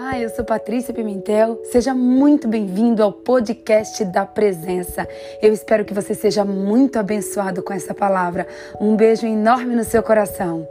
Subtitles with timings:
[0.00, 1.60] Olá, eu sou Patrícia Pimentel.
[1.64, 5.08] Seja muito bem-vindo ao podcast da Presença.
[5.42, 8.46] Eu espero que você seja muito abençoado com essa palavra.
[8.80, 10.68] Um beijo enorme no seu coração.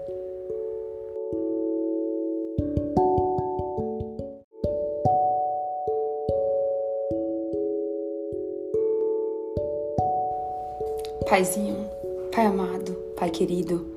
[11.30, 11.86] Paizinho,
[12.34, 13.94] Pai amado, Pai querido,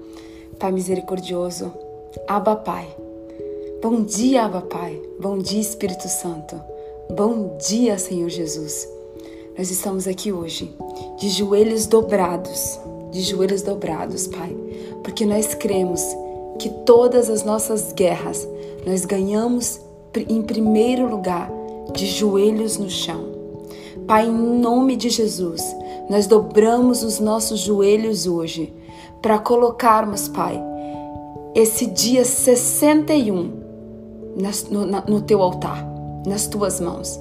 [0.59, 1.73] Pai misericordioso,
[2.27, 2.89] Abba Pai.
[3.83, 5.01] Bom dia, Abba Pai.
[5.19, 6.55] Bom dia, Espírito Santo.
[7.17, 8.87] Bom dia, Senhor Jesus.
[9.57, 10.71] Nós estamos aqui hoje
[11.19, 12.79] de joelhos dobrados,
[13.11, 14.55] de joelhos dobrados, Pai,
[15.03, 16.03] porque nós cremos
[16.59, 18.47] que todas as nossas guerras
[18.87, 19.81] nós ganhamos
[20.29, 21.51] em primeiro lugar
[21.95, 23.31] de joelhos no chão.
[24.07, 25.63] Pai, em nome de Jesus,
[26.11, 28.75] nós dobramos os nossos joelhos hoje
[29.23, 30.63] para colocarmos, Pai,
[31.55, 33.60] esse dia 61
[34.71, 35.85] no, no teu altar,
[36.27, 37.21] nas tuas mãos.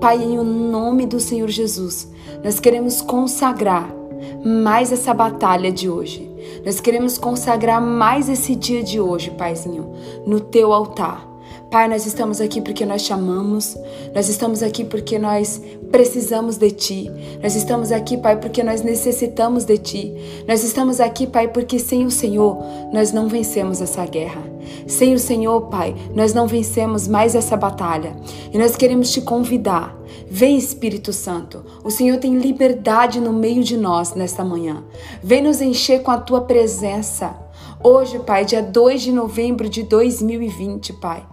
[0.00, 2.08] Pai, em nome do Senhor Jesus,
[2.42, 3.92] nós queremos consagrar
[4.44, 6.30] mais essa batalha de hoje.
[6.64, 9.92] Nós queremos consagrar mais esse dia de hoje, Paizinho,
[10.26, 11.26] no teu altar.
[11.70, 13.76] Pai, nós estamos aqui porque nós te amamos,
[14.14, 15.60] nós estamos aqui porque nós
[15.90, 17.10] precisamos de Ti,
[17.42, 20.14] nós estamos aqui, Pai, porque nós necessitamos de Ti,
[20.46, 22.58] nós estamos aqui, Pai, porque sem o Senhor
[22.92, 24.42] nós não vencemos essa guerra,
[24.86, 28.14] sem o Senhor, Pai, nós não vencemos mais essa batalha
[28.52, 29.96] e nós queremos te convidar.
[30.30, 34.84] Vem Espírito Santo, o Senhor tem liberdade no meio de nós nesta manhã,
[35.22, 37.34] vem nos encher com a Tua presença.
[37.82, 41.24] Hoje, Pai, dia 2 de novembro de 2020, Pai.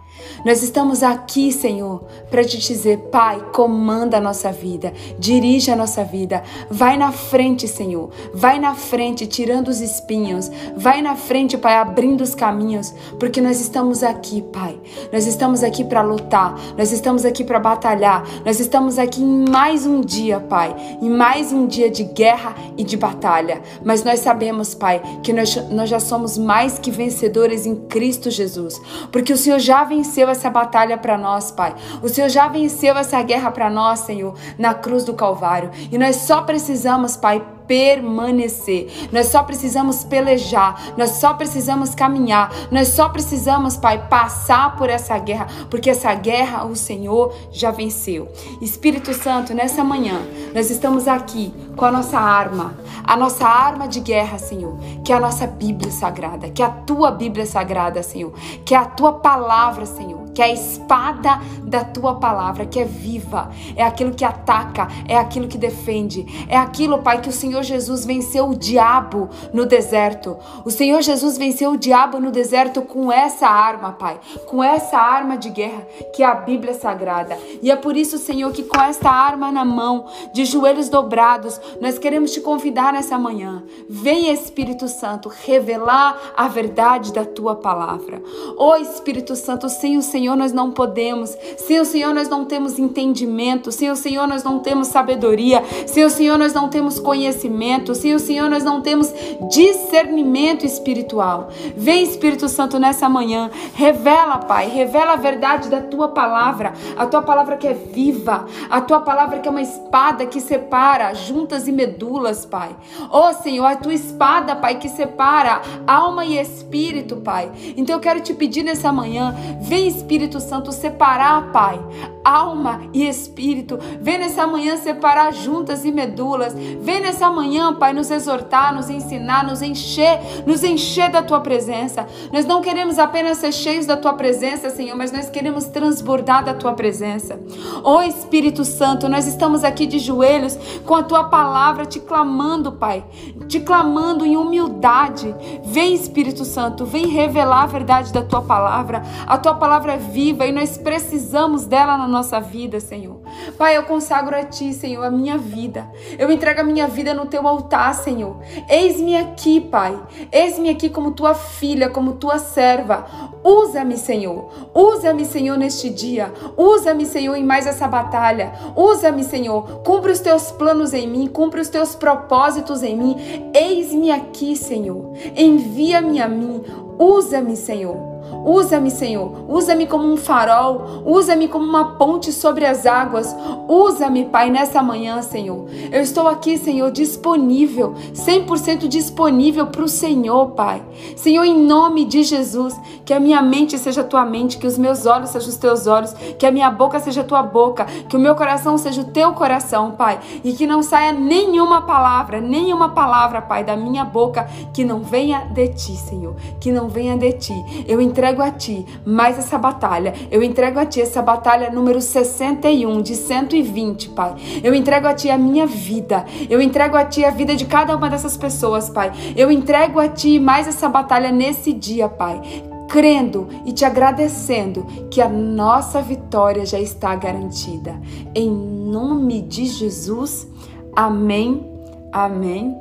[0.45, 6.03] Nós estamos aqui, Senhor, para te dizer, Pai, comanda a nossa vida, dirige a nossa
[6.03, 6.44] vida.
[6.69, 8.11] Vai na frente, Senhor.
[8.31, 10.52] Vai na frente, tirando os espinhos.
[10.77, 14.80] Vai na frente, Pai, abrindo os caminhos, porque nós estamos aqui, Pai.
[15.11, 16.55] Nós estamos aqui para lutar.
[16.77, 18.23] Nós estamos aqui para batalhar.
[18.45, 22.83] Nós estamos aqui em mais um dia, Pai, em mais um dia de guerra e
[22.83, 23.64] de batalha.
[23.83, 28.80] Mas nós sabemos, Pai, que nós, nós já somos mais que vencedores em Cristo Jesus,
[29.11, 31.76] porque o Senhor já venceu venceu essa batalha para nós, Pai.
[32.02, 35.71] O Senhor já venceu essa guerra para nós, Senhor, na cruz do Calvário.
[35.92, 39.09] E nós só precisamos, Pai, permanecer.
[39.11, 45.17] Nós só precisamos pelejar, nós só precisamos caminhar, nós só precisamos, Pai, passar por essa
[45.17, 48.31] guerra, porque essa guerra o Senhor já venceu.
[48.61, 50.21] Espírito Santo, nessa manhã,
[50.53, 55.15] nós estamos aqui com a nossa arma, a nossa arma de guerra, Senhor, que é
[55.15, 58.33] a nossa Bíblia Sagrada, que é a tua Bíblia Sagrada, Senhor,
[58.65, 62.83] que é a tua palavra, Senhor que é a espada da tua palavra, que é
[62.83, 67.63] viva, é aquilo que ataca, é aquilo que defende, é aquilo, Pai, que o Senhor
[67.63, 70.37] Jesus venceu o diabo no deserto.
[70.65, 75.37] O Senhor Jesus venceu o diabo no deserto com essa arma, Pai, com essa arma
[75.37, 77.37] de guerra, que é a Bíblia Sagrada.
[77.61, 81.97] E é por isso, Senhor, que com esta arma na mão, de joelhos dobrados, nós
[81.97, 83.63] queremos te convidar nessa manhã.
[83.89, 88.21] Vem, Espírito Santo, revelar a verdade da tua palavra.
[88.57, 92.45] Ô Espírito Santo, sem o Senhor, Senhor nós não podemos, sem o Senhor nós não
[92.45, 96.99] temos entendimento, sem o Senhor nós não temos sabedoria, sem o Senhor nós não temos
[96.99, 99.14] conhecimento, sem o Senhor nós não temos
[99.52, 101.49] discernimento espiritual.
[101.77, 107.21] Vem Espírito Santo nessa manhã, revela, Pai, revela a verdade da tua palavra, a tua
[107.21, 111.71] palavra que é viva, a tua palavra que é uma espada que separa juntas e
[111.71, 112.75] medulas, Pai.
[113.11, 117.52] Ó oh, Senhor, a tua espada, Pai, que separa alma e espírito, Pai.
[117.77, 121.77] Então eu quero te pedir nessa manhã, vem Espírito Espírito Santo separar, Pai,
[122.23, 123.77] alma e espírito.
[124.02, 126.55] Vem nessa manhã separar juntas e medulas.
[126.80, 132.07] Vem nessa manhã, Pai, nos exortar, nos ensinar, nos encher, nos encher da tua presença.
[132.31, 136.53] Nós não queremos apenas ser cheios da tua presença, Senhor, mas nós queremos transbordar da
[136.53, 137.38] tua presença.
[137.83, 142.71] Ó oh, Espírito Santo, nós estamos aqui de joelhos com a tua palavra te clamando,
[142.71, 143.03] Pai,
[143.50, 145.36] te clamando em humildade.
[145.65, 149.03] Vem, Espírito Santo, vem revelar a verdade da tua palavra.
[149.27, 153.19] A tua palavra é viva e nós precisamos dela na nossa vida, Senhor.
[153.57, 155.89] Pai, eu consagro a Ti, Senhor, a minha vida.
[156.17, 158.37] Eu entrego a minha vida no Teu altar, Senhor.
[158.69, 159.99] Eis-me aqui, Pai.
[160.31, 163.05] Eis-me aqui como Tua filha, como Tua serva.
[163.43, 164.49] Usa-me, Senhor.
[164.73, 166.33] Usa-me, Senhor, neste dia.
[166.57, 168.53] Usa-me, Senhor, em mais essa batalha.
[168.75, 169.81] Usa-me, Senhor.
[169.83, 171.27] Cumpre os Teus planos em mim.
[171.27, 173.51] Cumpre os Teus propósitos em mim.
[173.53, 175.13] Eis-me aqui, Senhor.
[175.35, 176.63] Envia-me a mim.
[176.97, 178.14] Usa-me, Senhor.
[178.45, 179.45] Usa-me, Senhor.
[179.48, 181.04] Usa-me como um farol.
[181.06, 183.36] Usa-me como uma ponte sobre as águas.
[183.68, 185.66] Usa-me, Pai, nessa manhã, Senhor.
[185.92, 190.83] Eu estou aqui, Senhor, disponível, 100% disponível para o Senhor, Pai.
[191.16, 194.77] Senhor, em nome de Jesus, que a minha mente seja a tua mente, que os
[194.77, 198.16] meus olhos sejam os teus olhos, que a minha boca seja a tua boca, que
[198.16, 202.89] o meu coração seja o teu coração, Pai, e que não saia nenhuma palavra, nenhuma
[202.89, 207.31] palavra, Pai, da minha boca que não venha de ti, Senhor, que não venha de
[207.33, 207.86] ti.
[207.88, 210.13] Eu entrego a ti mais essa batalha.
[210.31, 214.35] Eu entrego a ti essa batalha número 61 de 120, Pai.
[214.63, 216.25] Eu entrego a ti a minha vida.
[216.50, 219.12] Eu entrego a ti a vida de cada uma dessas pessoas, Pai.
[219.35, 222.41] Eu entrego a ti mais essa batalha nesse dia, Pai
[222.88, 228.00] crendo e te agradecendo que a nossa vitória já está garantida.
[228.33, 230.47] Em nome de Jesus,
[230.95, 231.65] amém,
[232.12, 232.77] amém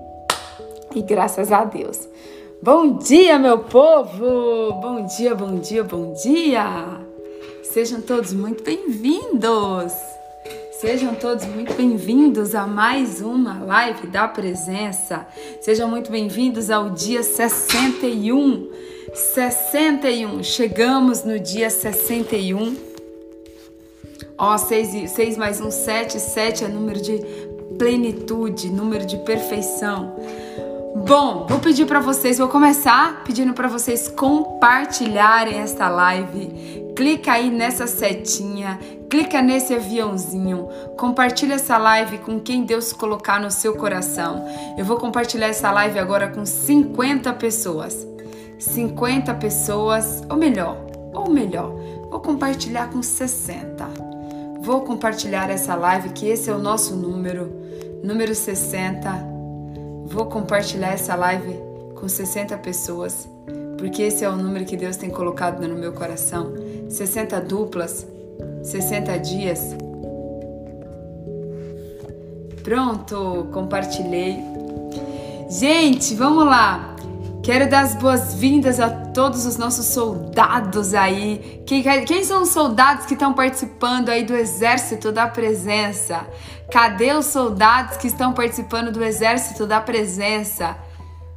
[0.95, 2.07] e graças a Deus.
[2.65, 4.73] Bom dia, meu povo!
[4.81, 6.99] Bom dia, bom dia, bom dia!
[7.63, 9.93] Sejam todos muito bem-vindos!
[10.81, 15.27] Sejam todos muito bem-vindos a mais uma live da presença.
[15.61, 18.71] Sejam muito bem-vindos ao dia 61.
[19.13, 20.43] 61.
[20.43, 22.77] Chegamos no dia 61.
[24.39, 26.19] Ó, 6, 6 mais 1, 7.
[26.19, 27.19] 7 é número de
[27.77, 30.17] plenitude, número de perfeição.
[30.97, 36.95] Bom, vou pedir para vocês, vou começar pedindo para vocês compartilharem esta live.
[36.95, 38.79] Clica aí nessa setinha,
[39.11, 44.47] clica nesse aviãozinho, compartilha essa live com quem Deus colocar no seu coração.
[44.79, 48.07] Eu vou compartilhar essa live agora com 50 pessoas.
[48.61, 50.79] 50 pessoas, ou melhor,
[51.13, 51.75] ou melhor,
[52.09, 53.85] vou compartilhar com 60.
[54.61, 57.53] Vou compartilhar essa live que esse é o nosso número,
[58.05, 59.34] número 60
[60.07, 61.59] Vou compartilhar essa live
[61.95, 63.29] com 60 pessoas,
[63.79, 66.53] porque esse é o número que Deus tem colocado no meu coração.
[66.89, 68.07] 60 duplas,
[68.63, 69.61] 60 dias.
[72.63, 74.39] Pronto, compartilhei.
[75.51, 76.94] Gente, vamos lá.
[77.45, 81.63] Quero dar as boas-vindas a todos os nossos soldados aí.
[81.67, 86.27] Quem, quem são os soldados que estão participando aí do exército da presença?
[86.73, 90.75] Cadê os soldados que estão participando do exército da presença?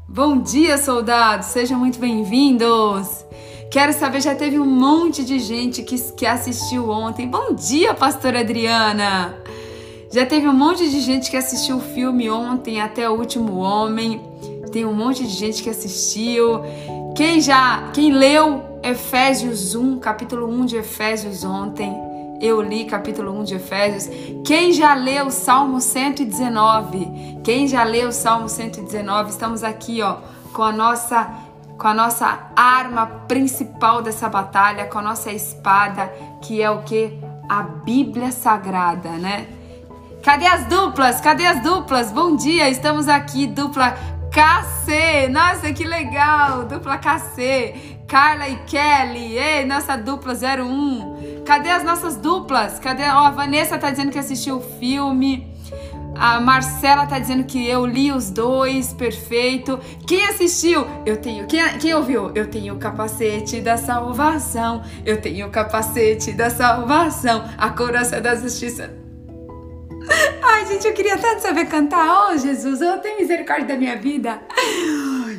[0.07, 1.47] Bom dia, soldados!
[1.47, 3.25] Sejam muito bem-vindos!
[3.69, 7.27] Quero saber, já teve um monte de gente que, que assistiu ontem.
[7.27, 9.35] Bom dia, pastora Adriana!
[10.09, 14.21] Já teve um monte de gente que assistiu o filme ontem, até o último homem.
[14.71, 16.61] Tem um monte de gente que assistiu.
[17.15, 21.95] Quem já, quem leu Efésios 1, capítulo 1 de Efésios ontem,
[22.41, 24.09] eu li capítulo 1 de Efésios.
[24.45, 27.39] Quem já leu Salmo 119?
[27.43, 29.31] Quem já leu Salmo 119?
[29.31, 30.17] Estamos aqui, ó,
[30.53, 31.45] com a nossa
[31.77, 36.11] com a nossa arma principal dessa batalha, com a nossa espada,
[36.41, 37.19] que é o que?
[37.47, 39.45] A Bíblia Sagrada, né?
[40.23, 41.21] Cadê as duplas?
[41.21, 42.11] Cadê as duplas?
[42.11, 43.95] Bom dia, estamos aqui, dupla
[44.37, 45.29] KC.
[45.29, 46.65] Nossa, que legal!
[46.65, 47.97] Dupla KC.
[48.07, 49.35] Carla e Kelly.
[49.35, 51.43] Ei, nossa dupla 01.
[51.43, 52.77] Cadê as nossas duplas?
[52.77, 53.01] Cadê?
[53.05, 55.51] Ó, a Vanessa tá dizendo que assistiu o filme.
[56.15, 59.79] A Marcela tá dizendo que eu li os dois, perfeito.
[60.05, 60.85] Quem assistiu?
[61.03, 61.47] Eu tenho.
[61.47, 62.31] Quem, quem ouviu?
[62.35, 64.83] Eu tenho o capacete da salvação.
[65.03, 67.43] Eu tenho o capacete da salvação.
[67.57, 69.06] A coraça da justiça.
[70.43, 72.29] Ai, gente, eu queria tanto saber cantar.
[72.29, 74.41] Oh, Jesus, oh, tem misericórdia da minha vida.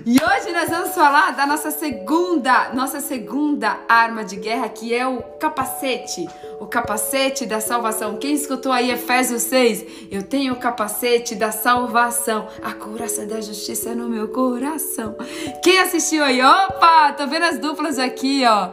[0.07, 5.07] E hoje nós vamos falar da nossa segunda, nossa segunda arma de guerra, que é
[5.07, 6.27] o capacete.
[6.61, 8.17] O capacete da salvação.
[8.17, 10.09] Quem escutou aí Efésios 6?
[10.11, 12.49] Eu tenho o capacete da salvação.
[12.63, 15.17] A couraça da justiça no meu coração.
[15.63, 16.41] Quem assistiu aí?
[16.43, 18.71] Opa, tô vendo as duplas aqui, ó.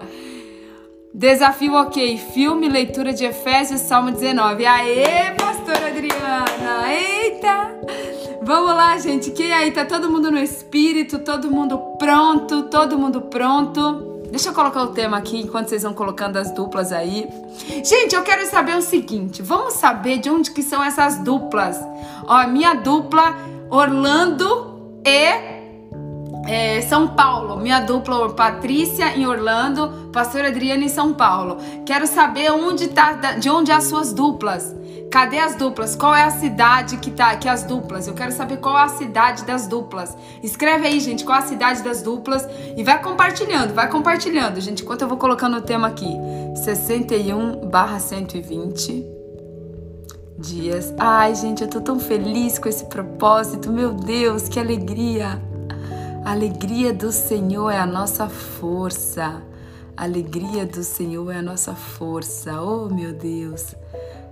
[1.17, 4.65] Desafio ok, filme, leitura de Efésios, Salmo 19.
[4.65, 6.93] Aê, pastora Adriana!
[6.93, 7.71] Eita!
[8.41, 9.31] Vamos lá, gente.
[9.31, 14.25] Que aí tá todo mundo no espírito, todo mundo pronto, todo mundo pronto.
[14.29, 17.25] Deixa eu colocar o tema aqui enquanto vocês vão colocando as duplas aí.
[17.81, 21.79] Gente, eu quero saber o seguinte, vamos saber de onde que são essas duplas.
[22.27, 23.37] Ó, minha dupla
[23.69, 25.54] Orlando e
[26.45, 31.57] é, São Paulo, minha dupla Patrícia em Orlando, pastor Adriana em São Paulo.
[31.85, 34.75] Quero saber onde tá, de onde é as suas duplas.
[35.11, 35.95] Cadê as duplas?
[35.95, 38.07] Qual é a cidade que tá que as duplas?
[38.07, 40.15] Eu quero saber qual é a cidade das duplas.
[40.43, 44.83] Escreve aí, gente, qual é a cidade das duplas e vai compartilhando, vai compartilhando, gente,
[44.83, 46.13] enquanto eu vou colocando o tema aqui.
[46.65, 49.05] 61/120
[50.37, 50.93] dias.
[50.99, 53.71] Ai, gente, eu tô tão feliz com esse propósito.
[53.71, 55.54] Meu Deus, que alegria!
[56.25, 59.43] A alegria do Senhor é a nossa força.
[59.95, 62.59] A alegria do Senhor é a nossa força.
[62.63, 63.75] Oh, meu Deus.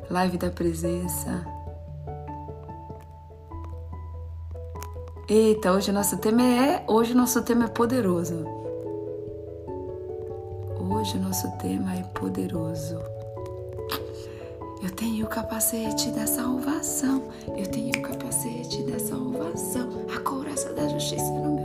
[0.10, 1.46] Live da presença.
[5.30, 8.44] Eita, hoje o nosso tema é, hoje o nosso tema é poderoso.
[10.90, 13.00] Hoje o nosso tema é poderoso.
[14.82, 17.24] Eu tenho o capacete da salvação.
[17.56, 19.90] Eu tenho o capacete da salvação.
[20.14, 21.63] A couraça da justiça no meu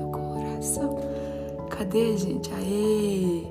[1.71, 2.50] Cadê, gente?
[2.53, 3.47] Aê!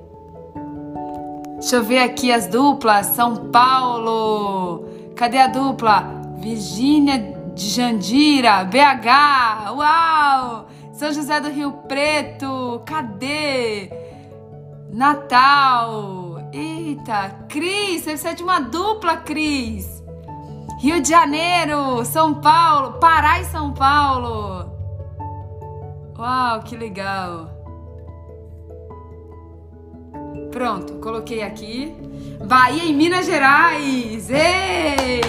[1.60, 3.08] Deixa eu ver aqui as duplas.
[3.08, 4.86] São Paulo.
[5.16, 6.04] Cadê a dupla?
[6.38, 7.18] Virgínia
[7.56, 9.72] de Jandira, BH.
[9.76, 10.68] Uau!
[10.94, 12.82] São José do Rio Preto.
[12.86, 13.90] Cadê?
[14.92, 16.38] Natal.
[16.54, 20.04] Eita, Cris, você precisa de uma dupla, Cris.
[20.80, 24.67] Rio de Janeiro, São Paulo, Pará e São Paulo.
[26.18, 27.52] Uau, que legal.
[30.52, 31.96] Pronto, coloquei aqui.
[32.48, 34.30] Bahia e Minas Gerais.
[34.32, 35.20] Ê!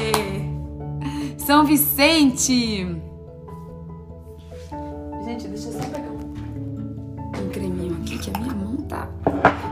[1.37, 2.87] São Vicente.
[5.25, 9.09] Gente, deixa eu só pegar um creminho aqui que a minha mão tá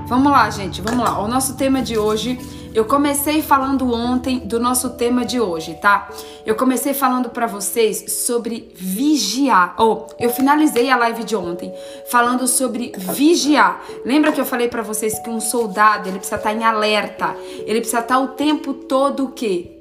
[0.07, 1.19] Vamos lá, gente, vamos lá.
[1.23, 2.39] O nosso tema de hoje,
[2.77, 6.11] eu comecei falando ontem do nosso tema de hoje, tá?
[6.45, 9.75] Eu comecei falando para vocês sobre vigiar.
[9.79, 11.73] Ou oh, eu finalizei a live de ontem
[12.11, 13.83] falando sobre vigiar.
[14.05, 17.35] Lembra que eu falei para vocês que um soldado, ele precisa estar tá em alerta.
[17.65, 19.76] Ele precisa estar tá o tempo todo o quê?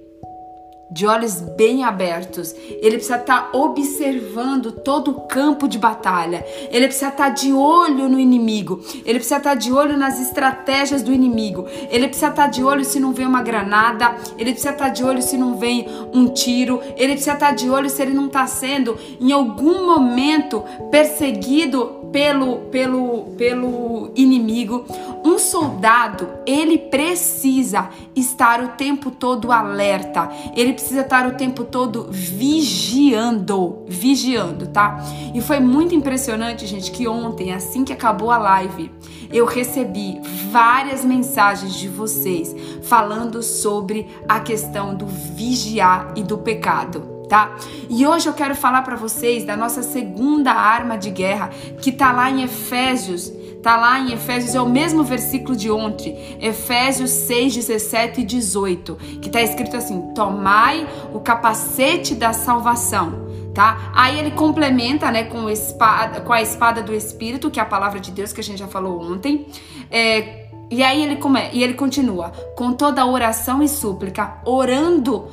[0.89, 2.53] De olhos bem abertos.
[2.53, 6.45] Ele precisa estar tá observando todo o campo de batalha.
[6.69, 8.81] Ele precisa estar tá de olho no inimigo.
[9.05, 11.65] Ele precisa estar tá de olho nas estratégias do inimigo.
[11.89, 14.15] Ele precisa estar de olho se não vem uma granada.
[14.37, 16.81] Ele precisa estar de olho se não vem um tiro.
[16.95, 22.59] Ele precisa estar de olho se ele não está sendo em algum momento perseguido pelo,
[22.71, 24.85] pelo, pelo inimigo.
[25.21, 30.31] Um soldado, ele precisa estar o tempo todo alerta.
[30.55, 35.03] Ele precisa estar o tempo todo vigiando, vigiando, tá?
[35.33, 38.89] E foi muito impressionante, gente, que ontem, assim que acabou a live,
[39.29, 47.14] eu recebi várias mensagens de vocês falando sobre a questão do vigiar e do pecado
[47.27, 47.55] tá?
[47.89, 51.49] E hoje eu quero falar para vocês da nossa segunda arma de guerra,
[51.81, 53.31] que tá lá em Efésios.
[53.61, 58.95] Tá lá em Efésios, é o mesmo versículo de ontem, Efésios 6, 17 e 18,
[59.19, 63.25] que tá escrito assim: Tomai o capacete da salvação.
[63.55, 63.91] Tá?
[63.95, 68.01] Aí ele complementa, né, com, espada, com a espada do Espírito, que é a palavra
[68.01, 69.47] de Deus que a gente já falou ontem.
[69.89, 75.29] É, e aí ele, come, e ele continua, com toda oração e súplica, orando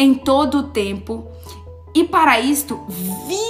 [0.00, 1.26] em todo o tempo
[1.94, 2.80] e para isto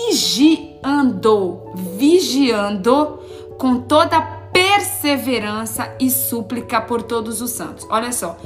[0.09, 1.61] vigiando,
[1.97, 3.21] vigiando
[3.57, 4.21] com toda
[4.53, 7.87] perseverança e súplica por todos os santos.
[7.89, 8.37] Olha só,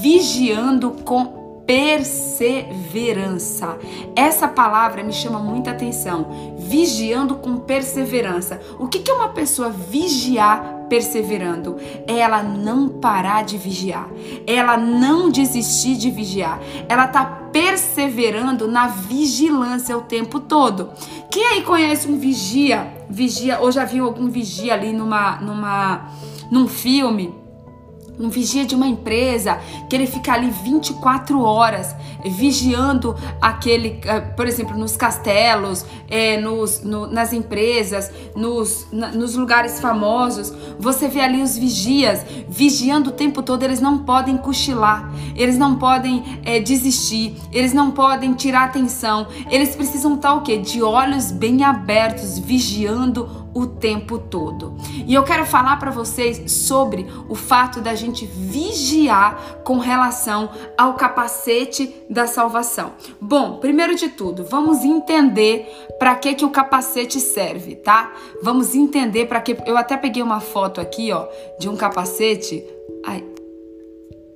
[0.00, 3.76] vigiando com perseverança.
[4.14, 6.54] Essa palavra me chama muita atenção.
[6.58, 8.60] Vigiando com perseverança.
[8.78, 11.76] O que é uma pessoa vigiar perseverando,
[12.06, 14.08] ela não parar de vigiar,
[14.46, 20.90] ela não desistir de vigiar, ela tá perseverando na vigilância o tempo todo.
[21.30, 22.92] Quem aí conhece um vigia?
[23.08, 26.08] Vigia, ou já viu algum vigia ali numa, numa,
[26.50, 27.34] num filme?
[28.18, 29.58] Um vigia de uma empresa,
[29.88, 31.94] que ele fica ali 24 horas
[32.24, 39.36] vigiando aquele, eh, por exemplo, nos castelos, é, nos, no, nas empresas, nos, na, nos
[39.36, 40.52] lugares famosos.
[40.78, 45.76] Você vê ali os vigias vigiando o tempo todo, eles não podem cochilar, eles não
[45.76, 50.58] podem é, desistir, eles não podem tirar atenção, eles precisam estar o quê?
[50.58, 54.76] De olhos bem abertos, vigiando o tempo todo.
[55.06, 60.94] E eu quero falar para vocês sobre o fato da gente vigiar com relação ao
[60.94, 62.92] capacete da salvação.
[63.20, 65.66] Bom, primeiro de tudo, vamos entender
[65.98, 68.12] para que que o capacete serve, tá?
[68.42, 71.26] Vamos entender para que eu até peguei uma foto aqui, ó,
[71.58, 72.64] de um capacete.
[73.04, 73.24] Ai,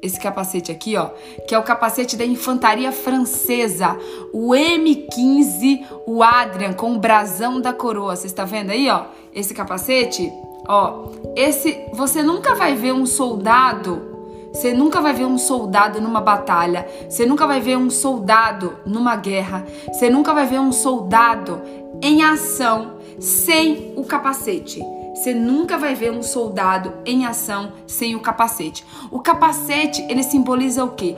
[0.03, 1.11] esse capacete aqui, ó,
[1.47, 3.97] que é o capacete da infantaria francesa,
[4.33, 8.17] o M15, o Adrian com o brasão da coroa.
[8.17, 9.05] Você está vendo aí, ó?
[9.33, 10.31] Esse capacete,
[10.69, 14.13] ó, esse você nunca vai ver um soldado
[14.53, 16.87] você nunca vai ver um soldado numa batalha.
[17.09, 19.65] Você nunca vai ver um soldado numa guerra.
[19.91, 21.63] Você nunca vai ver um soldado
[22.03, 24.83] em ação sem o capacete.
[25.15, 28.85] Você nunca vai ver um soldado em ação sem o capacete.
[29.11, 31.17] O capacete, ele simboliza o quê?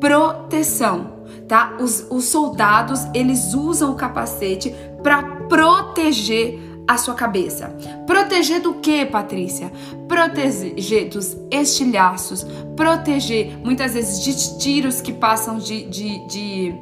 [0.00, 1.12] Proteção,
[1.46, 1.76] tá?
[1.80, 7.68] Os, os soldados, eles usam o capacete para proteger a sua cabeça.
[8.06, 9.70] Proteger do que, Patrícia?
[10.08, 16.74] Proteger dos estilhaços, proteger muitas vezes de tiros que passam de, de, de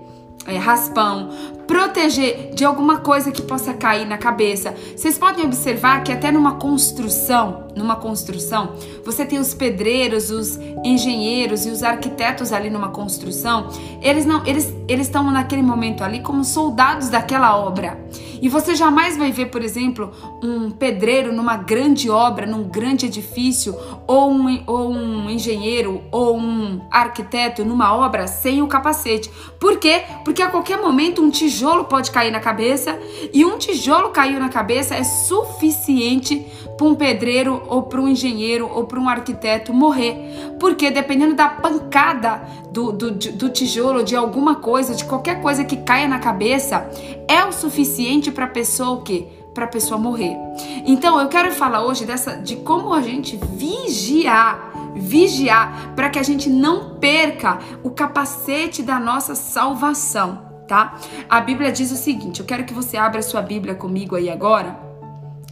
[0.46, 1.28] é, raspão,
[1.66, 4.74] proteger de alguma coisa que possa cair na cabeça.
[4.96, 11.66] Vocês podem observar que até numa construção, numa construção, você tem os pedreiros, os engenheiros
[11.66, 13.68] e os arquitetos ali numa construção,
[14.00, 17.98] eles não, eles eles estão naquele momento ali como soldados daquela obra.
[18.40, 23.74] E você jamais vai ver, por exemplo, um pedreiro numa grande obra, num grande edifício,
[24.06, 29.30] ou um, ou um engenheiro ou um arquiteto numa obra sem o capacete.
[29.58, 30.02] Por quê?
[30.24, 32.98] Porque a qualquer momento um tijolo pode cair na cabeça
[33.32, 36.46] e um tijolo caiu na cabeça é suficiente
[36.76, 40.16] para um pedreiro ou para um engenheiro ou para um arquiteto morrer.
[40.60, 45.76] Porque dependendo da pancada do, do, do tijolo, de alguma coisa, de qualquer coisa que
[45.78, 46.88] caia na cabeça,
[47.26, 49.26] é o suficiente para a pessoa o quê?
[49.54, 50.36] Para a pessoa morrer.
[50.84, 56.22] Então eu quero falar hoje dessa de como a gente vigiar vigiar para que a
[56.22, 60.96] gente não perca o capacete da nossa salvação, tá?
[61.28, 64.86] A Bíblia diz o seguinte, eu quero que você abra sua Bíblia comigo aí agora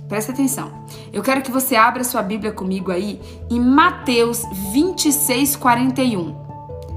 [0.09, 0.71] Presta atenção.
[1.13, 4.43] Eu quero que você abra sua Bíblia comigo aí em Mateus
[4.73, 6.37] 26, 41.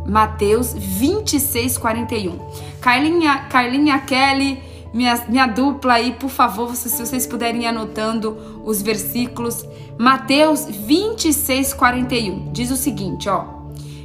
[0.05, 2.37] Mateus 26, 41.
[2.81, 4.61] Carlinha, Carlinha Kelly,
[4.93, 9.65] minha, minha dupla aí, por favor, se vocês puderem ir anotando os versículos.
[9.97, 12.51] Mateus 26, 41.
[12.51, 13.45] Diz o seguinte, ó.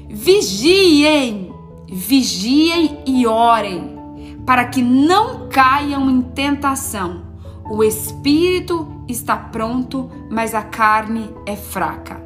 [0.08, 1.52] Vigiem,
[1.88, 3.98] vigiem e orem,
[4.46, 7.32] para que não caiam em tentação
[7.72, 12.22] o espírito está pronto, mas a carne é fraca.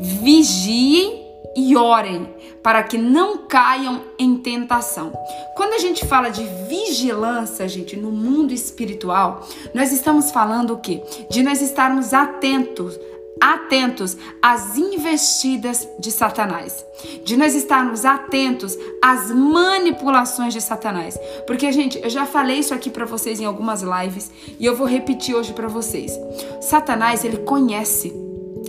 [0.00, 1.22] Vigiem
[1.56, 2.28] e orem
[2.62, 5.12] para que não caiam em tentação.
[5.56, 11.02] Quando a gente fala de vigilância, gente, no mundo espiritual, nós estamos falando o quê?
[11.30, 12.98] De nós estarmos atentos
[13.42, 16.86] atentos às investidas de Satanás,
[17.24, 21.18] de nós estarmos atentos às manipulações de Satanás.
[21.44, 24.30] Porque, gente, eu já falei isso aqui para vocês em algumas lives
[24.60, 26.16] e eu vou repetir hoje para vocês.
[26.60, 28.14] Satanás, ele conhece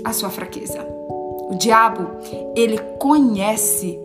[0.04, 0.84] a sua fraqueza.
[1.52, 2.10] O diabo,
[2.56, 4.00] ele conhece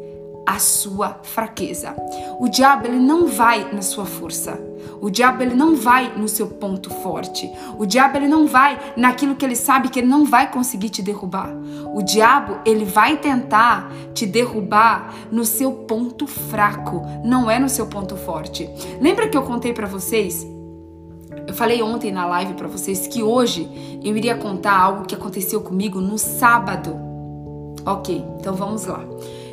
[0.44, 1.96] a sua fraqueza.
[2.38, 4.67] O diabo ele não vai na sua força.
[5.00, 7.50] O diabo ele não vai no seu ponto forte.
[7.78, 11.02] O diabo ele não vai naquilo que ele sabe que ele não vai conseguir te
[11.02, 11.50] derrubar.
[11.94, 17.86] O diabo ele vai tentar te derrubar no seu ponto fraco, não é no seu
[17.86, 18.68] ponto forte.
[19.00, 20.46] Lembra que eu contei para vocês?
[21.46, 25.62] Eu falei ontem na live para vocês que hoje eu iria contar algo que aconteceu
[25.62, 26.94] comigo no sábado.
[27.86, 29.02] Ok, então vamos lá.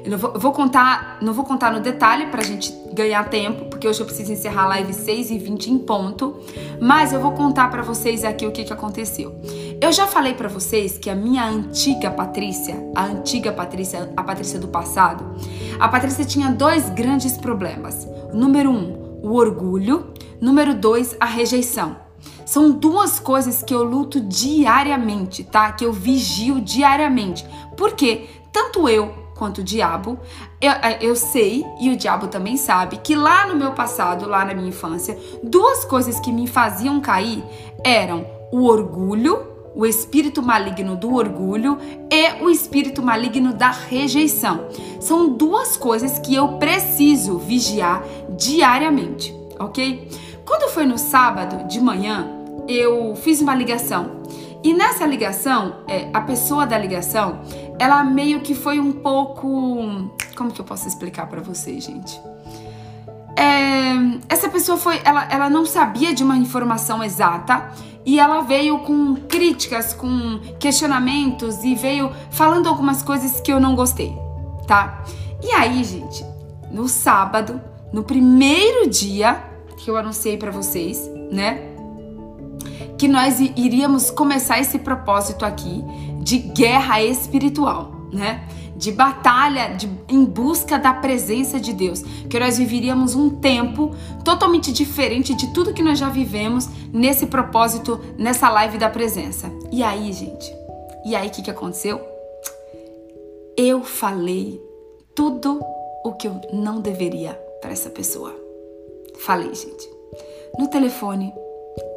[0.05, 3.99] Eu vou, vou, contar, não vou contar no detalhe pra gente ganhar tempo, porque hoje
[3.99, 6.39] eu preciso encerrar a live 6 e 20 em ponto,
[6.79, 9.35] mas eu vou contar para vocês aqui o que, que aconteceu.
[9.81, 14.59] Eu já falei para vocês que a minha antiga Patrícia, a antiga Patrícia, a Patrícia
[14.59, 15.35] do passado,
[15.79, 18.07] a Patrícia tinha dois grandes problemas.
[18.31, 20.13] Número um, o orgulho.
[20.39, 21.95] Número dois, a rejeição.
[22.45, 25.71] São duas coisas que eu luto diariamente, tá?
[25.71, 27.45] Que eu vigio diariamente.
[27.75, 28.27] Por quê?
[28.51, 30.17] Tanto eu quanto o diabo.
[30.59, 34.43] Eu, é, eu sei, e o diabo também sabe, que lá no meu passado, lá
[34.43, 37.43] na minha infância, duas coisas que me faziam cair
[37.83, 41.77] eram o orgulho, o espírito maligno do orgulho
[42.09, 44.67] e o espírito maligno da rejeição.
[45.01, 48.01] São duas coisas que eu preciso vigiar
[48.37, 50.09] diariamente, ok?
[50.45, 52.27] Quando foi no sábado de manhã,
[52.67, 54.23] eu fiz uma ligação.
[54.63, 57.41] E nessa ligação, é, a pessoa da ligação,
[57.79, 60.11] ela meio que foi um pouco.
[60.35, 62.19] Como que eu posso explicar para vocês, gente?
[63.37, 63.93] É,
[64.29, 65.01] essa pessoa foi.
[65.03, 67.71] Ela, ela não sabia de uma informação exata
[68.05, 73.75] e ela veio com críticas, com questionamentos e veio falando algumas coisas que eu não
[73.75, 74.15] gostei,
[74.67, 75.03] tá?
[75.43, 76.25] E aí, gente,
[76.71, 77.59] no sábado,
[77.91, 79.43] no primeiro dia
[79.77, 81.74] que eu anunciei para vocês, né?
[82.97, 85.83] Que nós iríamos começar esse propósito aqui
[86.21, 88.47] de guerra espiritual, né?
[88.75, 92.01] De batalha de, em busca da presença de Deus.
[92.29, 97.99] Que nós viveríamos um tempo totalmente diferente de tudo que nós já vivemos nesse propósito,
[98.17, 99.51] nessa live da presença.
[99.71, 100.51] E aí, gente?
[101.05, 102.01] E aí, o que, que aconteceu?
[103.57, 104.61] Eu falei
[105.15, 105.61] tudo
[106.03, 108.35] o que eu não deveria para essa pessoa.
[109.19, 109.89] Falei, gente.
[110.59, 111.33] No telefone,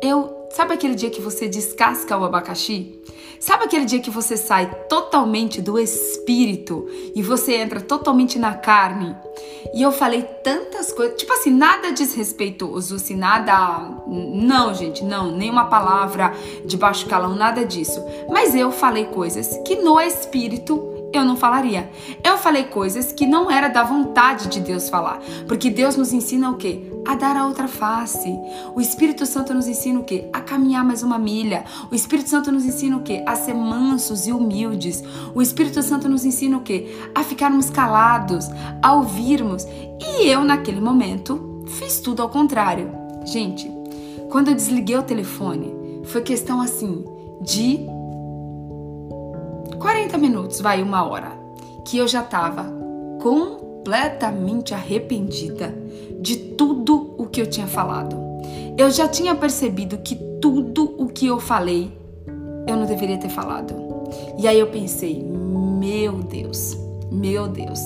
[0.03, 2.99] eu Sabe aquele dia que você descasca o abacaxi?
[3.38, 9.14] Sabe aquele dia que você sai totalmente do espírito e você entra totalmente na carne?
[9.73, 13.88] E eu falei tantas coisas, tipo assim, nada desrespeitoso, assim, nada.
[14.09, 16.35] Não, gente, não, nenhuma palavra
[16.66, 18.05] de baixo calão, nada disso.
[18.29, 21.90] Mas eu falei coisas que no espírito eu não falaria.
[22.23, 26.51] Eu falei coisas que não era da vontade de Deus falar, porque Deus nos ensina
[26.51, 26.83] o quê?
[27.07, 28.35] A dar a outra face.
[28.75, 30.29] O Espírito Santo nos ensina o quê?
[30.33, 31.64] A caminhar mais uma milha.
[31.90, 33.23] O Espírito Santo nos ensina o quê?
[33.27, 35.03] A ser mansos e humildes.
[35.35, 36.94] O Espírito Santo nos ensina o quê?
[37.14, 38.47] A ficarmos calados,
[38.83, 39.64] a ouvirmos.
[40.01, 42.90] E eu naquele momento fiz tudo ao contrário.
[43.25, 43.71] Gente,
[44.31, 47.05] quando eu desliguei o telefone, foi questão assim
[47.40, 47.87] de
[49.79, 51.33] 40 minutos, vai uma hora,
[51.85, 52.64] que eu já estava
[53.21, 55.75] completamente arrependida
[56.21, 58.17] de tudo o que eu tinha falado.
[58.77, 61.97] Eu já tinha percebido que tudo o que eu falei
[62.67, 63.75] eu não deveria ter falado.
[64.38, 66.77] E aí eu pensei, meu Deus,
[67.11, 67.81] meu Deus.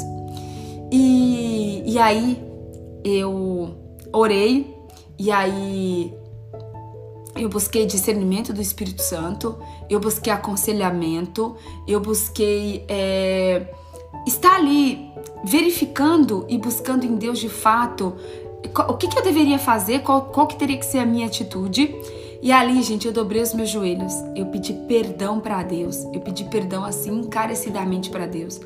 [0.90, 2.42] E, e aí
[3.05, 3.70] eu
[4.12, 4.76] orei,
[5.18, 6.12] e aí
[7.36, 9.56] eu busquei discernimento do Espírito Santo,
[9.88, 13.66] eu busquei aconselhamento, eu busquei é,
[14.26, 15.10] estar ali
[15.44, 18.14] verificando e buscando em Deus de fato
[18.88, 21.94] o que, que eu deveria fazer, qual, qual que teria que ser a minha atitude.
[22.40, 26.44] E ali, gente, eu dobrei os meus joelhos, eu pedi perdão para Deus, eu pedi
[26.44, 28.60] perdão assim encarecidamente para Deus.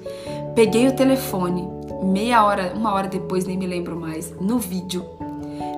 [0.54, 1.68] Peguei o telefone,
[2.02, 5.04] meia hora, uma hora depois, nem me lembro mais, no vídeo,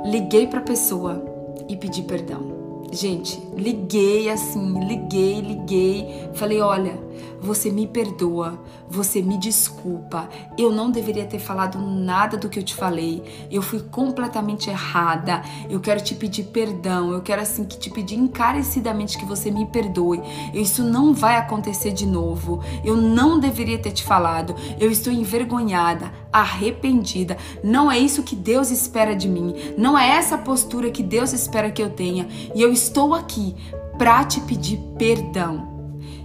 [0.04, 1.24] liguei para a pessoa
[1.68, 2.57] e pedi perdão.
[2.90, 6.30] Gente, liguei assim, liguei, liguei.
[6.34, 6.98] Falei: olha,
[7.40, 10.28] você me perdoa, você me desculpa.
[10.56, 13.22] Eu não deveria ter falado nada do que eu te falei.
[13.50, 15.42] Eu fui completamente errada.
[15.68, 17.12] Eu quero te pedir perdão.
[17.12, 20.20] Eu quero assim que te pedir encarecidamente que você me perdoe.
[20.54, 22.60] Isso não vai acontecer de novo.
[22.84, 24.54] Eu não deveria ter te falado.
[24.80, 27.36] Eu estou envergonhada, arrependida.
[27.62, 29.54] Não é isso que Deus espera de mim.
[29.76, 32.28] Não é essa postura que Deus espera que eu tenha.
[32.54, 33.54] E eu estou aqui
[33.98, 35.76] para te pedir perdão.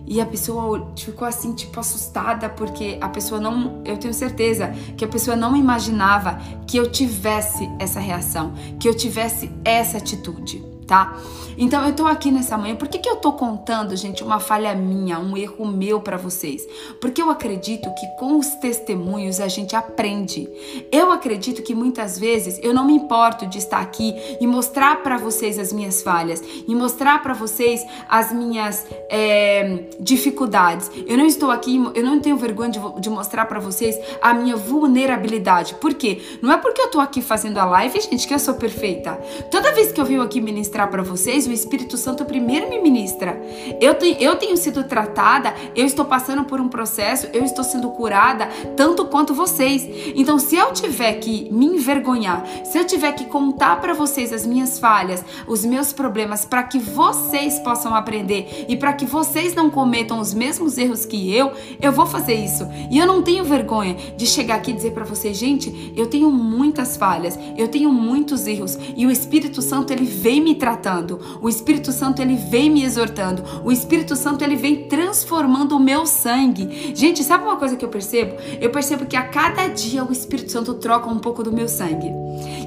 [0.05, 3.81] E a pessoa ficou assim, tipo, assustada, porque a pessoa não.
[3.85, 8.93] Eu tenho certeza que a pessoa não imaginava que eu tivesse essa reação, que eu
[8.93, 11.17] tivesse essa atitude tá?
[11.57, 14.73] Então eu tô aqui nessa manhã, por que, que eu tô contando, gente, uma falha
[14.73, 16.67] minha, um erro meu para vocês?
[16.99, 20.49] Porque eu acredito que com os testemunhos a gente aprende.
[20.91, 25.17] Eu acredito que muitas vezes eu não me importo de estar aqui e mostrar para
[25.17, 30.89] vocês as minhas falhas, e mostrar para vocês as minhas é, dificuldades.
[31.07, 34.55] Eu não estou aqui, eu não tenho vergonha de, de mostrar para vocês a minha
[34.55, 35.75] vulnerabilidade.
[35.75, 36.21] Por quê?
[36.41, 39.13] Não é porque eu tô aqui fazendo a live, gente, que eu sou perfeita.
[39.51, 42.81] Toda vez que eu venho aqui ministrar ministrar para vocês, o Espírito Santo primeiro me
[42.81, 43.39] ministra.
[43.79, 47.91] Eu, te, eu tenho sido tratada, eu estou passando por um processo, eu estou sendo
[47.91, 49.87] curada tanto quanto vocês.
[50.15, 54.47] Então, se eu tiver que me envergonhar, se eu tiver que contar para vocês as
[54.47, 59.69] minhas falhas, os meus problemas, para que vocês possam aprender e para que vocês não
[59.69, 62.67] cometam os mesmos erros que eu, eu vou fazer isso.
[62.89, 66.31] E eu não tenho vergonha de chegar aqui e dizer para vocês, gente, eu tenho
[66.31, 71.19] muitas falhas, eu tenho muitos erros e o Espírito Santo ele vem me tratando.
[71.41, 73.43] O Espírito Santo ele vem me exortando.
[73.65, 76.93] O Espírito Santo ele vem transformando o meu sangue.
[76.95, 78.37] Gente, sabe uma coisa que eu percebo?
[78.61, 82.09] Eu percebo que a cada dia o Espírito Santo troca um pouco do meu sangue.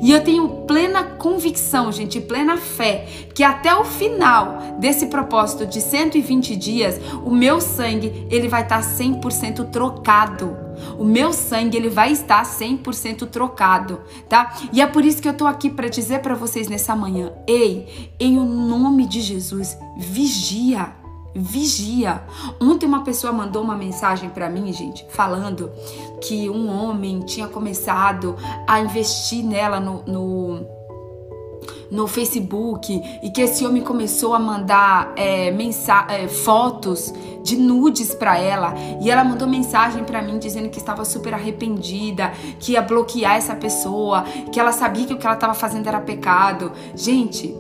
[0.03, 5.81] E eu tenho plena convicção, gente, plena fé, que até o final desse propósito de
[5.81, 10.66] 120 dias, o meu sangue ele vai estar 100% trocado.
[10.99, 14.57] O meu sangue ele vai estar 100% trocado, tá?
[14.73, 18.15] E é por isso que eu tô aqui para dizer para vocês nessa manhã, ei,
[18.19, 20.93] em o nome de Jesus, vigia.
[21.39, 22.23] Vigia.
[22.59, 25.71] Ontem uma pessoa mandou uma mensagem para mim, gente, falando
[26.23, 28.35] que um homem tinha começado
[28.67, 30.76] a investir nela no, no
[31.91, 38.39] no Facebook e que esse homem começou a mandar é, é, fotos de nudes para
[38.39, 43.37] ela e ela mandou mensagem para mim dizendo que estava super arrependida, que ia bloquear
[43.37, 46.73] essa pessoa, que ela sabia que o que ela estava fazendo era pecado.
[46.95, 47.55] Gente,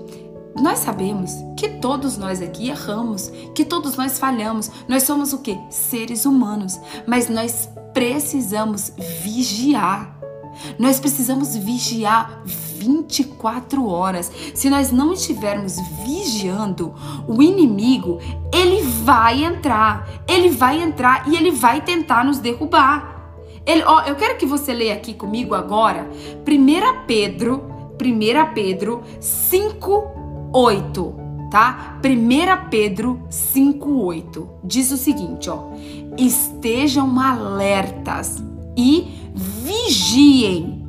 [0.60, 4.70] nós sabemos que todos nós aqui erramos, que todos nós falhamos.
[4.88, 5.58] Nós somos o que?
[5.70, 8.92] Seres humanos, mas nós precisamos
[9.22, 10.15] vigiar.
[10.78, 14.30] Nós precisamos vigiar 24 horas.
[14.54, 16.94] Se nós não estivermos vigiando,
[17.26, 18.18] o inimigo,
[18.52, 20.08] ele vai entrar.
[20.28, 23.16] Ele vai entrar e ele vai tentar nos derrubar.
[23.64, 26.08] Ele, ó, eu quero que você leia aqui comigo agora,
[26.46, 27.64] 1 Pedro,
[28.00, 31.26] 1 Pedro 5, 8.
[31.50, 31.98] tá?
[32.04, 35.70] 1 Pedro 5:8 diz o seguinte, ó:
[36.16, 38.42] Estejam alertas
[38.76, 40.84] e vigiem.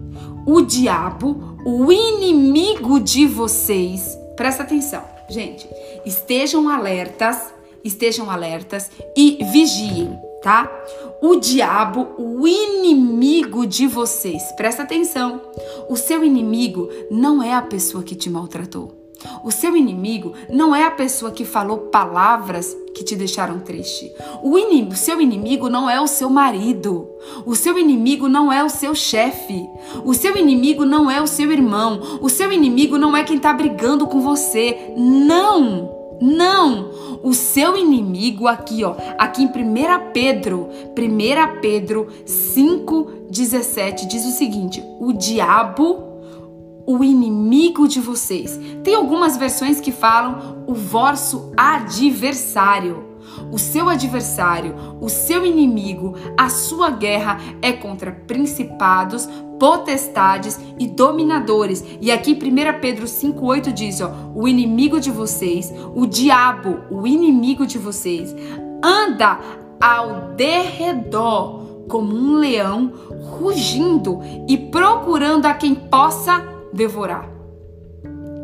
[0.46, 5.68] O diabo, o inimigo de vocês, presta atenção, gente.
[6.06, 10.72] Estejam alertas, estejam alertas e vigiem, tá?
[11.22, 15.42] O diabo, o inimigo de vocês, presta atenção.
[15.90, 18.98] O seu inimigo não é a pessoa que te maltratou.
[19.44, 24.12] O seu inimigo não é a pessoa que falou palavras que te deixaram triste.
[24.44, 27.10] O inimigo, seu inimigo não é o seu marido.
[27.46, 29.68] O seu inimigo não é o seu chefe.
[30.04, 32.20] O seu inimigo não é o seu irmão.
[32.22, 34.94] O seu inimigo não é quem está brigando com você.
[34.98, 35.96] Não!
[36.22, 36.90] Não!
[37.24, 44.84] O seu inimigo aqui, ó, aqui em 1 Pedro, 1 Pedro 5:17 diz o seguinte:
[45.00, 46.08] o diabo
[46.88, 48.58] o inimigo de vocês.
[48.82, 53.07] Tem algumas versões que falam o vosso adversário.
[53.52, 59.28] O seu adversário, o seu inimigo, a sua guerra é contra principados,
[59.60, 61.84] potestades e dominadores.
[62.02, 67.66] E aqui 1 Pedro 5,8 diz: ó, o inimigo de vocês, o diabo, o inimigo
[67.66, 68.36] de vocês,
[68.84, 69.40] anda
[69.80, 72.92] ao derredor como um leão,
[73.40, 77.37] rugindo e procurando a quem possa devorar.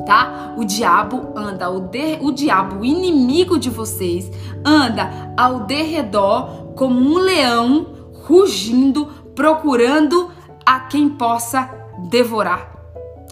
[0.05, 0.53] Tá?
[0.57, 4.29] O diabo anda, o, de, o diabo, o inimigo de vocês,
[4.65, 7.87] anda ao derredor como um leão
[8.25, 10.31] rugindo, procurando
[10.65, 11.69] a quem possa
[12.09, 12.73] devorar.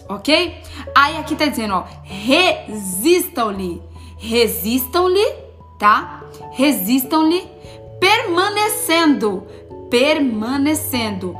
[0.08, 0.60] Ok?
[0.94, 3.82] Aí aqui tá dizendo, ó, resistam-lhe,
[4.18, 5.24] resistam-lhe,
[5.78, 6.22] tá?
[6.52, 7.46] Resistam-lhe,
[8.00, 9.46] permanecendo,
[9.90, 11.36] permanecendo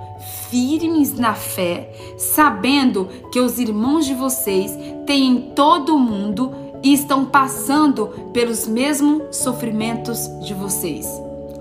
[0.52, 6.92] firmes na fé, sabendo que os irmãos de vocês têm em todo o mundo e
[6.92, 11.06] estão passando pelos mesmos sofrimentos de vocês.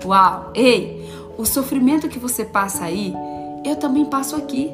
[0.04, 0.50] Uau!
[0.54, 3.14] Ei, o sofrimento que você passa aí,
[3.64, 4.70] eu também passo aqui.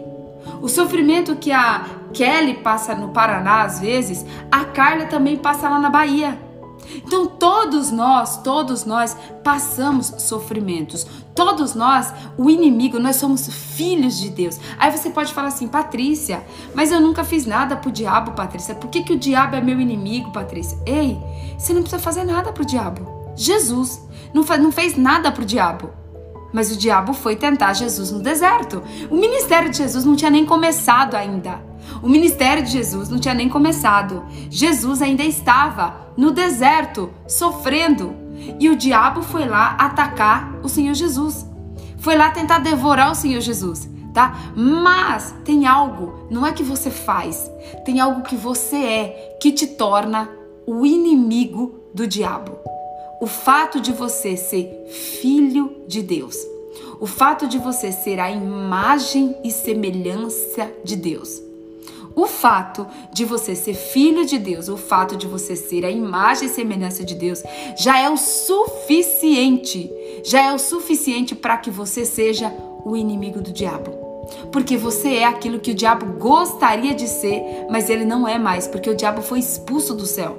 [0.61, 5.79] O sofrimento que a Kelly passa no Paraná às vezes, a Carla também passa lá
[5.79, 6.37] na Bahia.
[6.97, 11.07] Então todos nós, todos nós passamos sofrimentos.
[11.35, 14.59] Todos nós, o inimigo, nós somos filhos de Deus.
[14.79, 18.75] Aí você pode falar assim, Patrícia, mas eu nunca fiz nada pro diabo, Patrícia.
[18.75, 20.79] Por que, que o diabo é meu inimigo, Patrícia?
[20.85, 21.19] Ei,
[21.57, 23.33] você não precisa fazer nada pro diabo.
[23.37, 24.03] Jesus
[24.35, 25.91] não, não fez nada pro diabo.
[26.53, 28.83] Mas o diabo foi tentar Jesus no deserto.
[29.11, 31.68] O ministério de Jesus não tinha nem começado ainda.
[32.03, 34.25] O ministério de Jesus não tinha nem começado.
[34.51, 38.15] Jesus ainda estava no deserto, sofrendo.
[38.59, 41.47] E o diabo foi lá atacar o Senhor Jesus.
[41.99, 44.37] Foi lá tentar devorar o Senhor Jesus, tá?
[44.55, 47.51] Mas tem algo, não é que você faz,
[47.85, 50.31] tem algo que você é que te torna
[50.67, 52.57] o inimigo do diabo.
[53.21, 54.87] O fato de você ser
[55.21, 56.37] filho de Deus.
[57.01, 61.48] O fato de você ser a imagem e semelhança de Deus.
[62.19, 66.49] O fato de você ser filho de Deus, o fato de você ser a imagem
[66.49, 67.45] e semelhança de Deus,
[67.77, 69.89] já é o suficiente.
[70.25, 72.53] Já é o suficiente para que você seja
[72.85, 73.93] o inimigo do diabo.
[74.51, 78.67] Porque você é aquilo que o diabo gostaria de ser, mas ele não é mais,
[78.67, 80.37] porque o diabo foi expulso do céu.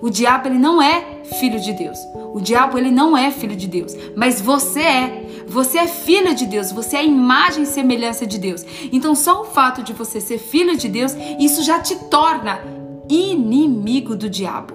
[0.00, 1.98] O diabo ele não é filho de Deus.
[2.34, 5.25] O diabo ele não é filho de Deus, mas você é.
[5.48, 8.64] Você é filho de Deus, você é a imagem e semelhança de Deus.
[8.92, 12.60] Então, só o fato de você ser filho de Deus, isso já te torna
[13.08, 14.74] inimigo do diabo.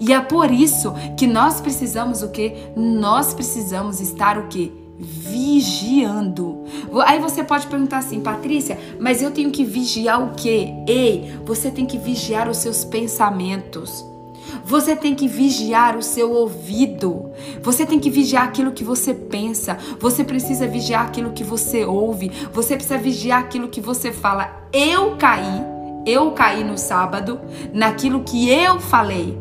[0.00, 2.54] E é por isso que nós precisamos o que?
[2.76, 4.72] Nós precisamos estar o que?
[4.98, 6.64] Vigiando.
[7.04, 10.72] Aí você pode perguntar assim, Patrícia, mas eu tenho que vigiar o quê?
[10.86, 14.04] Ei, você tem que vigiar os seus pensamentos.
[14.66, 17.30] Você tem que vigiar o seu ouvido.
[17.62, 19.78] Você tem que vigiar aquilo que você pensa.
[20.00, 22.32] Você precisa vigiar aquilo que você ouve.
[22.52, 24.68] Você precisa vigiar aquilo que você fala.
[24.72, 25.62] Eu caí,
[26.04, 27.40] eu caí no sábado
[27.72, 29.38] naquilo que eu falei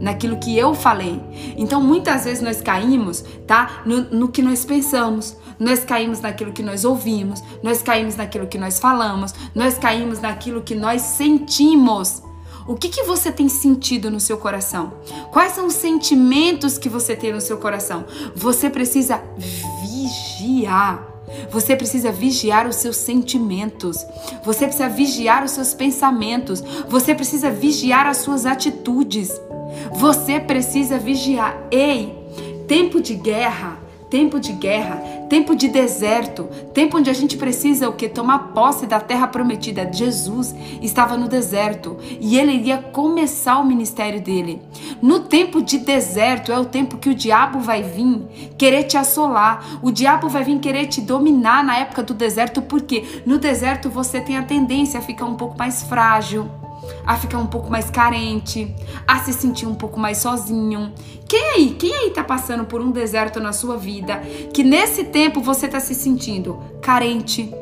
[0.00, 1.20] naquilo que eu falei.
[1.56, 3.82] Então, muitas vezes nós caímos, tá?
[3.84, 8.58] No, no, que nós pensamos, nós caímos naquilo que nós ouvimos, nós caímos naquilo que
[8.58, 12.22] nós falamos, nós caímos naquilo que nós sentimos.
[12.68, 14.92] O que, que você tem sentido no seu coração?
[15.32, 18.04] Quais são os sentimentos que você tem no seu coração?
[18.36, 19.22] Você precisa
[19.80, 21.02] vigiar.
[21.50, 24.04] Você precisa vigiar os seus sentimentos.
[24.44, 26.62] Você precisa vigiar os seus pensamentos.
[26.90, 29.30] Você precisa vigiar as suas atitudes.
[29.94, 31.56] Você precisa vigiar.
[31.70, 32.14] Ei,
[32.68, 33.78] tempo de guerra,
[34.10, 38.86] tempo de guerra tempo de deserto, tempo onde a gente precisa o que tomar posse
[38.86, 39.90] da terra prometida.
[39.92, 44.62] Jesus estava no deserto e ele iria começar o ministério dele.
[45.02, 48.22] No tempo de deserto é o tempo que o diabo vai vir
[48.56, 49.78] querer te assolar.
[49.82, 54.20] O diabo vai vir querer te dominar na época do deserto, porque no deserto você
[54.20, 56.48] tem a tendência a ficar um pouco mais frágil
[57.06, 58.74] a ficar um pouco mais carente,
[59.06, 60.92] a se sentir um pouco mais sozinho.
[61.28, 64.22] Quem aí, quem aí tá passando por um deserto na sua vida
[64.52, 67.52] que nesse tempo você tá se sentindo carente?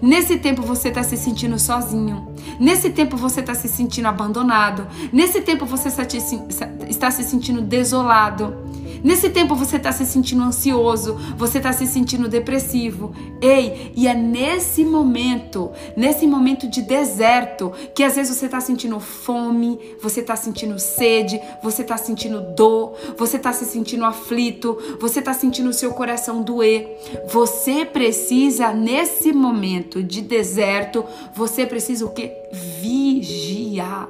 [0.00, 2.28] Nesse tempo você está se sentindo sozinho.
[2.58, 4.86] Nesse tempo você está se sentindo abandonado.
[5.12, 8.65] Nesse tempo você está se sentindo desolado.
[9.02, 13.14] Nesse tempo você está se sentindo ansioso, você está se sentindo depressivo.
[13.40, 18.98] Ei, e é nesse momento, nesse momento de deserto, que às vezes você está sentindo
[19.00, 25.20] fome, você está sentindo sede, você está sentindo dor, você está se sentindo aflito, você
[25.20, 26.96] está sentindo o seu coração doer.
[27.28, 31.04] Você precisa, nesse momento de deserto,
[31.34, 32.32] você precisa o que?
[32.80, 34.08] Vigiar.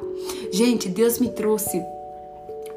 [0.52, 1.82] Gente, Deus me trouxe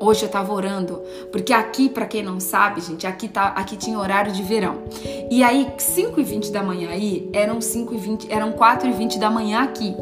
[0.02, 4.00] Hoje eu estava orando, porque aqui, para quem não sabe, gente, aqui, tá, aqui tinha
[4.00, 4.84] horário de verão.
[5.30, 8.94] E aí, 5 e 20 da manhã aí, eram 5 e 20, eram 4 e
[8.94, 9.94] 20 da manhã aqui.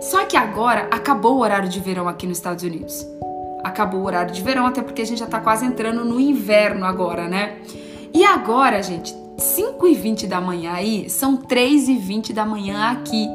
[0.00, 3.06] Só que agora acabou o horário de verão aqui nos Estados Unidos.
[3.62, 6.86] Acabou o horário de verão, até porque a gente já tá quase entrando no inverno
[6.86, 7.58] agora, né?
[8.14, 12.90] E agora, gente, 5 e 20 da manhã aí, são 3 e 20 da manhã
[12.90, 13.28] aqui.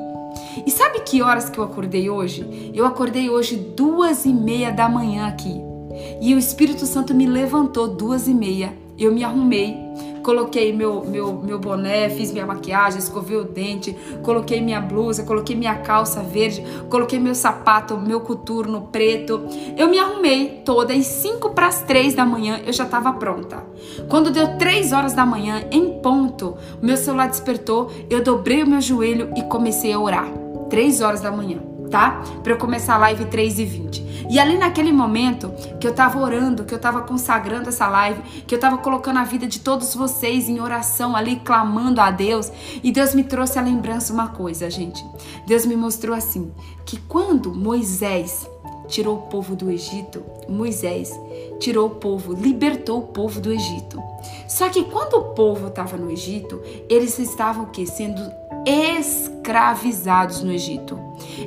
[0.65, 2.71] E sabe que horas que eu acordei hoje?
[2.73, 5.76] Eu acordei hoje duas e meia da manhã aqui.
[6.21, 8.73] E o Espírito Santo me levantou duas e meia.
[8.97, 9.77] Eu me arrumei,
[10.23, 15.55] coloquei meu, meu, meu boné, fiz minha maquiagem, escovei o dente, coloquei minha blusa, coloquei
[15.55, 19.47] minha calça verde, coloquei meu sapato, meu coturno preto.
[19.77, 23.63] Eu me arrumei toda e cinco para as três da manhã eu já estava pronta.
[24.09, 28.81] Quando deu três horas da manhã, em ponto, meu celular despertou, eu dobrei o meu
[28.81, 30.27] joelho e comecei a orar.
[30.69, 32.21] Três horas da manhã tá?
[32.43, 34.07] Para eu começar a live 3 e 20.
[34.29, 38.53] E ali naquele momento que eu tava orando, que eu tava consagrando essa live, que
[38.53, 42.51] eu tava colocando a vida de todos vocês em oração ali, clamando a Deus,
[42.83, 45.05] e Deus me trouxe a lembrança uma coisa, gente.
[45.45, 46.51] Deus me mostrou assim,
[46.85, 48.49] que quando Moisés
[48.87, 51.17] tirou o povo do Egito, Moisés
[51.59, 54.01] tirou o povo, libertou o povo do Egito.
[54.47, 57.85] Só que quando o povo estava no Egito, eles estavam o quê?
[57.85, 58.21] Sendo
[58.65, 60.99] escravizados no Egito.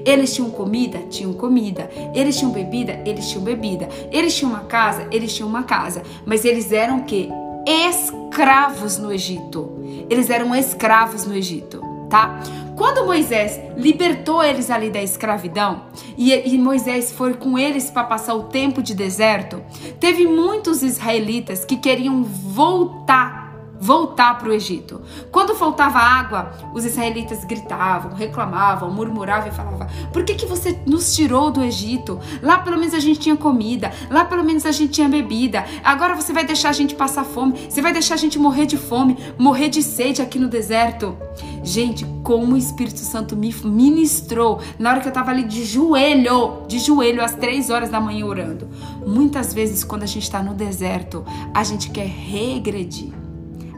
[0.05, 0.99] Eles tinham comida?
[1.11, 1.91] Tinham comida.
[2.15, 3.01] Eles tinham bebida?
[3.05, 3.89] Eles tinham bebida.
[4.11, 5.07] Eles tinham uma casa?
[5.11, 6.03] Eles tinham uma casa.
[6.25, 7.29] Mas eles eram o quê?
[7.67, 9.71] Escravos no Egito.
[10.09, 12.41] Eles eram escravos no Egito, tá?
[12.81, 15.83] Quando Moisés libertou eles ali da escravidão
[16.17, 19.63] e, e Moisés foi com eles para passar o tempo de deserto,
[20.01, 23.50] teve muitos israelitas que queriam voltar
[23.81, 25.01] voltar para o Egito.
[25.33, 31.15] Quando faltava água, os israelitas gritavam, reclamavam, murmuravam e falavam: Por que, que você nos
[31.15, 32.21] tirou do Egito?
[32.43, 35.65] Lá pelo menos a gente tinha comida, lá pelo menos a gente tinha bebida.
[35.83, 38.77] Agora você vai deixar a gente passar fome, você vai deixar a gente morrer de
[38.77, 41.17] fome, morrer de sede aqui no deserto.
[41.63, 46.67] Gente, como o Espírito Santo me ministrou na hora que eu estava ali de joelho,
[46.67, 48.69] de joelho às três horas da manhã orando.
[49.07, 53.13] Muitas vezes, quando a gente está no deserto, a gente quer regredir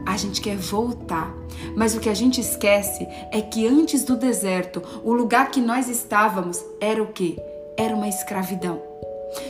[0.05, 1.35] a gente quer voltar.
[1.75, 5.87] Mas o que a gente esquece é que antes do deserto, o lugar que nós
[5.89, 7.37] estávamos era o quê?
[7.77, 8.93] Era uma escravidão.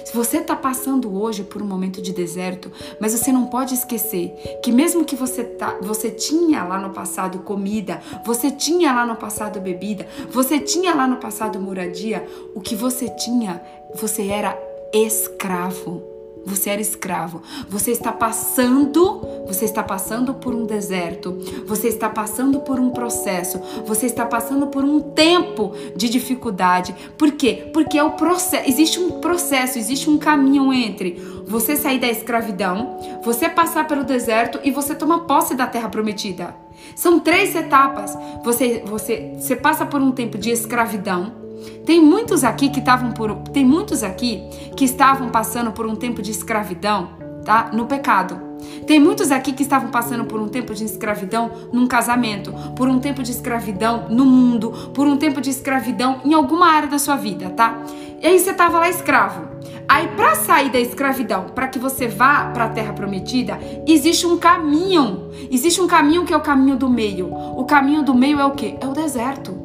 [0.06, 4.34] Se você está passando hoje por um momento de deserto, mas você não pode esquecer
[4.64, 9.16] que mesmo que você, tá, você tinha lá no passado comida, você tinha lá no
[9.16, 13.62] passado bebida, você tinha lá no passado moradia, o que você tinha,
[13.94, 14.58] você era
[14.94, 16.13] escravo.
[16.46, 17.42] Você era escravo.
[17.70, 21.38] Você está passando, você está passando por um deserto.
[21.66, 23.60] Você está passando por um processo.
[23.86, 26.94] Você está passando por um tempo de dificuldade.
[27.18, 27.70] Por quê?
[27.74, 31.12] Porque é o processo, existe um processo, existe um caminho entre
[31.46, 36.56] você sair da escravidão, você passar pelo deserto e você tomar posse da terra prometida.
[36.96, 38.18] São três etapas.
[38.44, 41.43] Você você você passa por um tempo de escravidão,
[41.86, 44.44] tem muitos aqui que estavam por tem muitos aqui
[44.76, 47.10] que estavam passando por um tempo de escravidão,
[47.46, 47.70] tá?
[47.74, 48.54] No pecado.
[48.88, 53.00] Tem muitos aqui que estavam passando por um tempo de escravidão num casamento, por um
[53.00, 57.16] tempo de escravidão no mundo, por um tempo de escravidão em alguma área da sua
[57.16, 57.78] vida, tá?
[58.22, 59.54] E aí você estava lá escravo.
[59.88, 64.38] Aí para sair da escravidão, para que você vá para a terra prometida, existe um
[64.38, 65.30] caminho.
[65.52, 67.34] Existe um caminho que é o caminho do meio.
[67.34, 68.76] O caminho do meio é o quê?
[68.80, 69.63] É o deserto.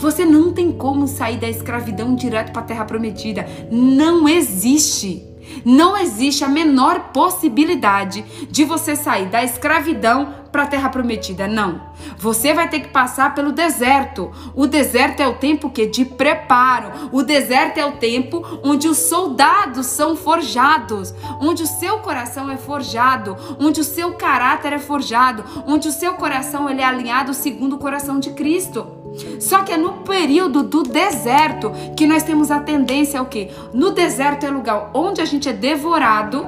[0.00, 3.46] Você não tem como sair da escravidão direto para a terra prometida.
[3.70, 5.26] Não existe.
[5.62, 11.46] Não existe a menor possibilidade de você sair da escravidão para a terra prometida.
[11.46, 11.82] Não.
[12.16, 14.30] Você vai ter que passar pelo deserto.
[14.54, 17.10] O deserto é o tempo que de preparo.
[17.12, 22.56] O deserto é o tempo onde os soldados são forjados, onde o seu coração é
[22.56, 27.76] forjado, onde o seu caráter é forjado, onde o seu coração ele é alinhado segundo
[27.76, 28.99] o coração de Cristo.
[29.40, 33.50] Só que é no período do deserto que nós temos a tendência ao quê?
[33.72, 36.46] No deserto é lugar onde a gente é devorado,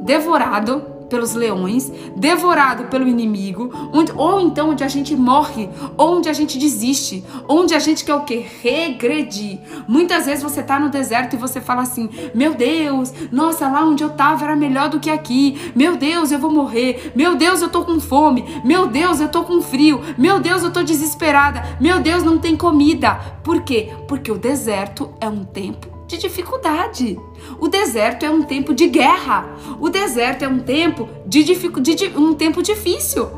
[0.00, 6.32] devorado pelos leões, devorado pelo inimigo, onde, ou então onde a gente morre, onde a
[6.32, 8.44] gente desiste, onde a gente quer o quê?
[8.62, 9.58] Regredir.
[9.86, 14.02] Muitas vezes você tá no deserto e você fala assim: "Meu Deus, nossa, lá onde
[14.02, 15.72] eu tava era melhor do que aqui.
[15.74, 17.12] Meu Deus, eu vou morrer.
[17.14, 18.44] Meu Deus, eu tô com fome.
[18.64, 20.00] Meu Deus, eu tô com frio.
[20.16, 21.62] Meu Deus, eu tô desesperada.
[21.80, 23.90] Meu Deus, não tem comida." Por quê?
[24.06, 27.20] Porque o deserto é um tempo de dificuldade.
[27.60, 29.46] O deserto é um tempo de guerra.
[29.78, 33.28] O deserto é um tempo de, de um tempo difícil.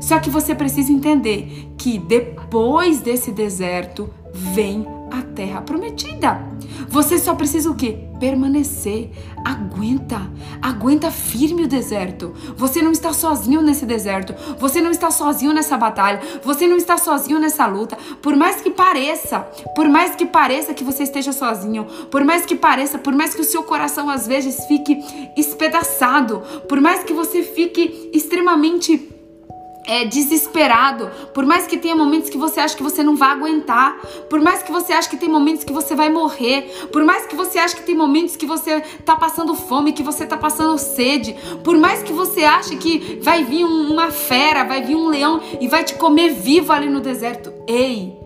[0.00, 6.40] Só que você precisa entender que depois desse deserto vem a terra prometida.
[6.88, 7.98] Você só precisa o quê?
[8.20, 9.10] Permanecer.
[9.44, 10.20] Aguenta.
[10.60, 12.34] Aguenta firme o deserto.
[12.56, 14.34] Você não está sozinho nesse deserto.
[14.58, 16.20] Você não está sozinho nessa batalha.
[16.42, 17.96] Você não está sozinho nessa luta.
[18.22, 19.40] Por mais que pareça,
[19.74, 23.40] por mais que pareça que você esteja sozinho, por mais que pareça, por mais que
[23.40, 24.98] o seu coração às vezes fique
[25.36, 29.15] espedaçado, por mais que você fique extremamente
[29.86, 33.98] é, desesperado, por mais que tenha momentos que você acha que você não vai aguentar,
[34.28, 37.36] por mais que você ache que tem momentos que você vai morrer, por mais que
[37.36, 41.34] você ache que tem momentos que você tá passando fome, que você tá passando sede,
[41.62, 45.68] por mais que você ache que vai vir uma fera, vai vir um leão e
[45.68, 47.52] vai te comer vivo ali no deserto.
[47.66, 48.25] Ei,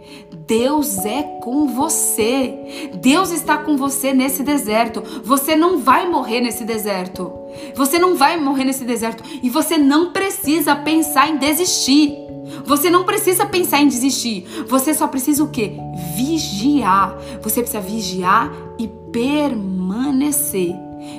[0.51, 2.91] Deus é com você.
[3.01, 5.01] Deus está com você nesse deserto.
[5.23, 7.31] Você não vai morrer nesse deserto.
[7.77, 12.17] Você não vai morrer nesse deserto e você não precisa pensar em desistir.
[12.65, 14.45] Você não precisa pensar em desistir.
[14.67, 15.75] Você só precisa o quê?
[16.17, 17.17] Vigiar.
[17.43, 20.75] Você precisa vigiar e permanecer.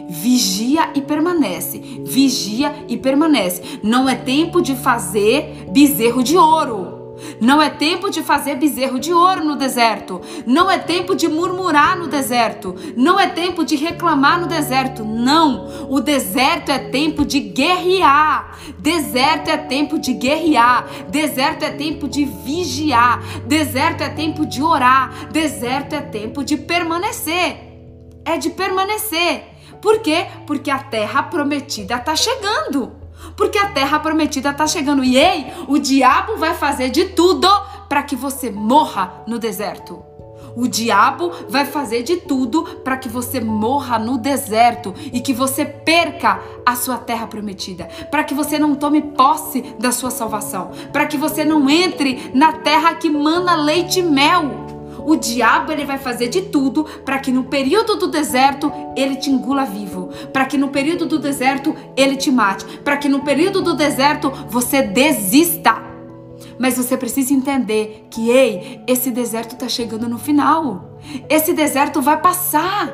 [0.10, 1.80] Vigia e permanece.
[2.04, 3.80] Vigia e permanece.
[3.82, 7.01] Não é tempo de fazer bezerro de ouro.
[7.40, 10.22] Não é tempo de fazer bezerro de ouro no deserto.
[10.46, 12.76] Não é tempo de murmurar no deserto.
[12.96, 15.04] Não é tempo de reclamar no deserto.
[15.04, 15.88] Não.
[15.90, 18.58] O deserto é tempo de guerrear.
[18.78, 20.88] Deserto é tempo de guerrear.
[21.10, 23.22] Deserto é tempo de vigiar.
[23.46, 25.30] Deserto é tempo de orar.
[25.32, 27.58] Deserto é tempo de permanecer.
[28.24, 29.44] É de permanecer.
[29.82, 30.28] Por quê?
[30.46, 33.01] Porque a terra prometida está chegando
[33.42, 35.04] porque a terra prometida está chegando.
[35.04, 37.48] E ei, o diabo vai fazer de tudo
[37.90, 40.06] para que você morra no deserto.
[40.56, 45.66] O diabo vai fazer de tudo para que você morra no deserto e que você
[45.66, 51.08] perca a sua terra prometida, para que você não tome posse da sua salvação, para
[51.08, 55.98] que você não entre na terra que manda leite e mel o diabo ele vai
[55.98, 60.58] fazer de tudo para que no período do deserto ele te engula vivo, para que
[60.58, 65.92] no período do deserto ele te mate, para que no período do deserto você desista.
[66.60, 71.00] Mas você precisa entender que, ei, esse deserto está chegando no final.
[71.28, 72.94] Esse deserto vai passar.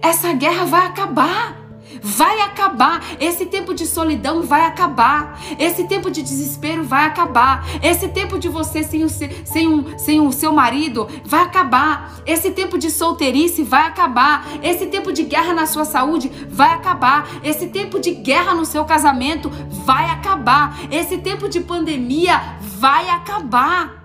[0.00, 1.57] Essa guerra vai acabar
[2.02, 3.02] vai acabar.
[3.20, 5.40] Esse tempo de solidão vai acabar.
[5.58, 7.66] Esse tempo de desespero vai acabar.
[7.82, 12.20] Esse tempo de você sem o, sem um, sem o seu marido vai acabar.
[12.26, 14.46] Esse tempo de solteirice vai acabar.
[14.62, 17.28] Esse tempo de guerra na sua saúde vai acabar.
[17.42, 19.50] Esse tempo de guerra no seu casamento
[19.84, 20.78] vai acabar.
[20.90, 23.97] Esse tempo de pandemia vai acabar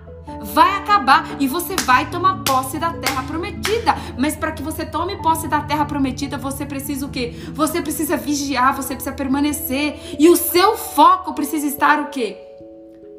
[0.44, 3.94] vai acabar e você vai tomar posse da terra prometida.
[4.18, 7.34] Mas para que você tome posse da terra prometida, você precisa o quê?
[7.52, 12.36] Você precisa vigiar, você precisa permanecer e o seu foco precisa estar o quê?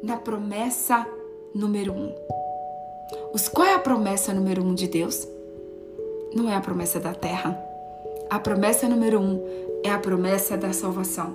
[0.02, 1.06] Na promessa
[1.54, 2.14] número um.
[3.32, 5.26] Os, qual é a promessa número um de Deus?
[6.34, 7.58] Não é a promessa da terra.
[8.30, 9.42] A promessa número um
[9.84, 11.34] é a promessa da salvação.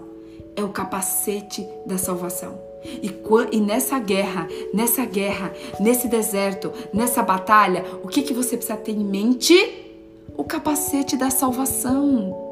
[0.55, 2.70] É o capacete da salvação.
[2.83, 3.11] E,
[3.51, 8.93] e, nessa guerra, nessa guerra, nesse deserto, nessa batalha, o que, que você precisa ter
[8.93, 9.55] em mente?
[10.35, 12.49] O capacete da salvação.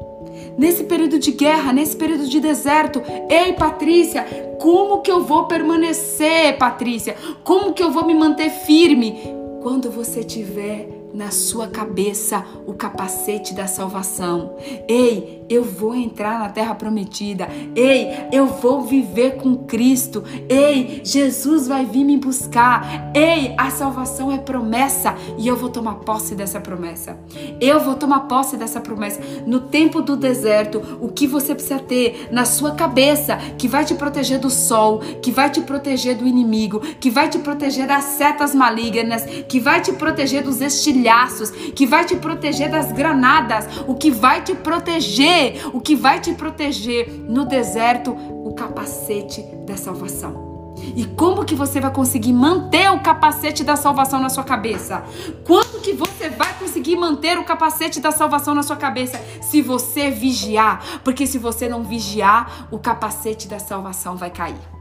[0.56, 4.24] Nesse período de guerra, nesse período de deserto, ei Patrícia,
[4.60, 7.16] como que eu vou permanecer, Patrícia?
[7.42, 9.18] Como que eu vou me manter firme?
[9.62, 14.56] Quando você tiver na sua cabeça o capacete da salvação.
[14.88, 17.48] Ei, eu vou entrar na terra prometida.
[17.74, 20.22] Ei, eu vou viver com Cristo.
[20.48, 23.10] Ei, Jesus vai vir me buscar.
[23.12, 27.18] Ei, a salvação é promessa e eu vou tomar posse dessa promessa.
[27.60, 29.20] Eu vou tomar posse dessa promessa.
[29.44, 33.94] No tempo do deserto, o que você precisa ter na sua cabeça que vai te
[33.94, 38.54] proteger do sol, que vai te proteger do inimigo, que vai te proteger das setas
[38.54, 44.10] malignas, que vai te proteger dos estilhaços, que vai te proteger das granadas, o que
[44.10, 45.39] vai te proteger,
[45.72, 50.50] o que vai te proteger no deserto, o capacete da salvação.
[50.96, 55.04] E como que você vai conseguir manter o capacete da salvação na sua cabeça?
[55.44, 59.20] Quando que você vai conseguir manter o capacete da salvação na sua cabeça?
[59.42, 64.79] Se você vigiar, porque se você não vigiar, o capacete da salvação vai cair.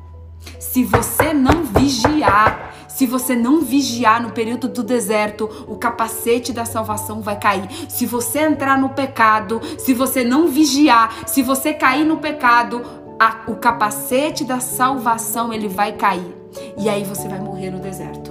[0.58, 6.66] Se você não vigiar, se você não vigiar no período do deserto, o capacete da
[6.66, 7.70] salvação vai cair.
[7.88, 12.84] Se você entrar no pecado, se você não vigiar, se você cair no pecado,
[13.20, 16.36] a, o capacete da salvação ele vai cair.
[16.78, 18.29] E aí você vai morrer no deserto.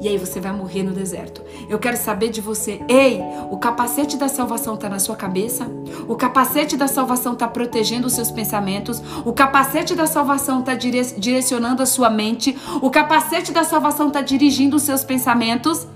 [0.00, 1.42] E aí você vai morrer no deserto.
[1.68, 2.80] Eu quero saber de você.
[2.88, 3.20] Ei,
[3.50, 5.68] o capacete da salvação está na sua cabeça?
[6.06, 9.02] O capacete da salvação está protegendo os seus pensamentos?
[9.24, 12.56] O capacete da salvação está direcionando a sua mente?
[12.80, 15.86] O capacete da salvação está dirigindo os seus pensamentos?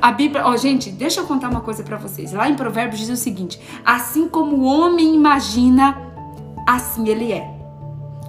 [0.00, 2.32] A Bíblia, ó, oh, gente, deixa eu contar uma coisa para vocês.
[2.32, 5.96] Lá em Provérbios diz o seguinte: assim como o homem imagina,
[6.66, 7.48] assim ele é.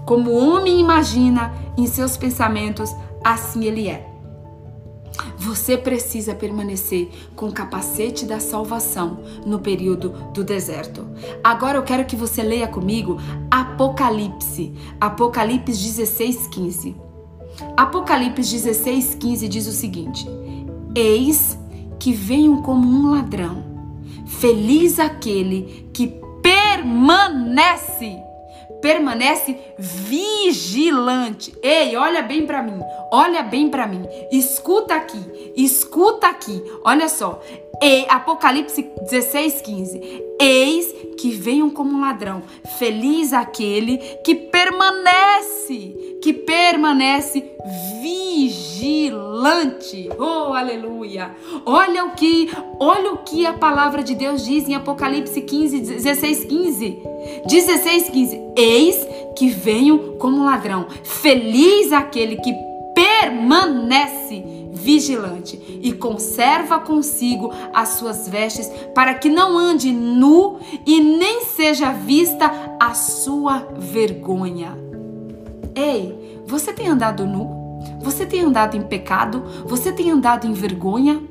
[0.05, 4.12] Como o homem imagina em seus pensamentos, assim ele é.
[5.43, 11.05] Você precisa permanecer com o capacete da salvação no período do deserto.
[11.43, 13.17] Agora eu quero que você leia comigo
[13.51, 16.95] Apocalipse, Apocalipse 16, 15.
[17.75, 20.25] Apocalipse 16, 15 diz o seguinte:
[20.95, 21.59] Eis
[21.99, 23.65] que venho como um ladrão,
[24.25, 28.17] feliz aquele que permanece
[28.83, 31.53] permanece vigilante.
[31.63, 32.77] Ei, olha bem para mim.
[33.13, 34.05] Olha bem para mim.
[34.29, 35.53] Escuta aqui.
[35.55, 36.61] Escuta aqui.
[36.83, 37.39] Olha só.
[37.81, 40.01] E Apocalipse 16, 15.
[40.37, 42.43] Eis que venham como um ladrão.
[42.77, 47.51] Feliz aquele que permanece, que permanece
[48.01, 50.09] vigilante.
[50.19, 51.33] Oh, aleluia.
[51.65, 56.43] Olha o que, olha o que a palavra de Deus diz em Apocalipse 15, 16,
[56.43, 56.97] 15.
[57.47, 58.41] 16, 15.
[58.73, 60.87] Eis que venho como ladrão.
[61.03, 62.51] Feliz aquele que
[62.95, 70.57] permanece vigilante e conserva consigo as suas vestes, para que não ande nu
[70.87, 74.75] e nem seja vista a sua vergonha.
[75.75, 77.79] Ei, você tem andado nu?
[78.01, 79.43] Você tem andado em pecado?
[79.65, 81.21] Você tem andado em vergonha?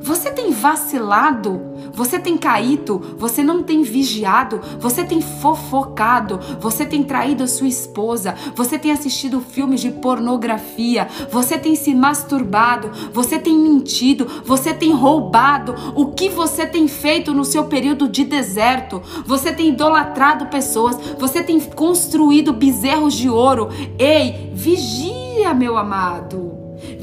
[0.00, 1.60] Você tem vacilado?
[1.92, 3.16] Você tem caído?
[3.18, 4.60] Você não tem vigiado?
[4.78, 6.40] Você tem fofocado?
[6.60, 8.34] Você tem traído a sua esposa?
[8.54, 11.08] Você tem assistido filmes de pornografia?
[11.30, 12.90] Você tem se masturbado?
[13.12, 14.26] Você tem mentido?
[14.44, 15.74] Você tem roubado?
[15.94, 19.02] O que você tem feito no seu período de deserto?
[19.26, 20.96] Você tem idolatrado pessoas?
[21.18, 23.68] Você tem construído bezerros de ouro?
[23.98, 26.61] Ei, vigia, meu amado.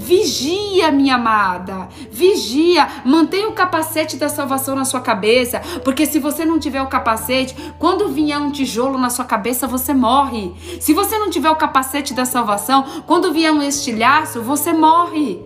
[0.10, 1.88] Vigia, minha amada.
[2.10, 2.88] Vigia.
[3.06, 5.62] Mantenha o capacete da salvação na sua cabeça.
[5.84, 9.94] Porque se você não tiver o capacete, quando vier um tijolo na sua cabeça, você
[9.94, 10.52] morre.
[10.80, 15.40] Se você não tiver o capacete da salvação, quando vier um estilhaço, você morre.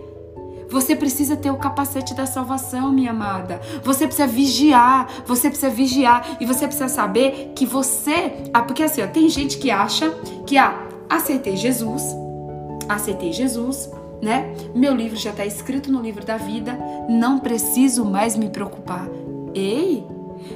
[0.70, 3.60] Você precisa ter o capacete da salvação, minha amada.
[3.82, 9.02] Você precisa vigiar, você precisa vigiar e você precisa saber que você, ah, porque assim,
[9.02, 10.10] ó, tem gente que acha
[10.46, 10.74] que ah,
[11.10, 12.02] aceitei Jesus,
[12.88, 13.90] aceitei Jesus,
[14.22, 14.54] né?
[14.74, 19.08] Meu livro já está escrito no livro da vida, não preciso mais me preocupar.
[19.54, 20.04] Ei,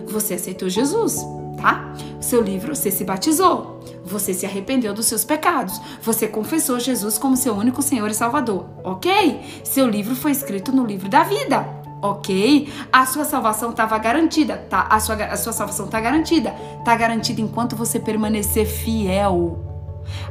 [0.06, 1.24] você aceitou Jesus,
[1.56, 1.92] tá?
[2.20, 7.36] Seu livro, você se batizou, você se arrependeu dos seus pecados, você confessou Jesus como
[7.36, 9.40] seu único Senhor e Salvador, ok?
[9.64, 11.78] Seu livro foi escrito no livro da vida.
[12.00, 12.72] Ok?
[12.92, 14.86] A sua salvação estava garantida, tá?
[14.88, 16.54] A sua, a sua salvação está garantida.
[16.78, 19.58] Está garantida enquanto você permanecer fiel.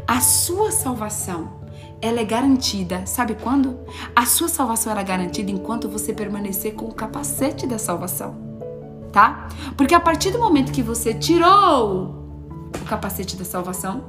[0.07, 1.49] A sua salvação
[2.01, 3.05] ela é garantida.
[3.05, 3.79] Sabe quando?
[4.15, 8.35] A sua salvação era garantida enquanto você permanecer com o capacete da salvação.
[9.11, 9.47] Tá?
[9.75, 12.15] Porque a partir do momento que você tirou
[12.79, 14.05] o capacete da salvação,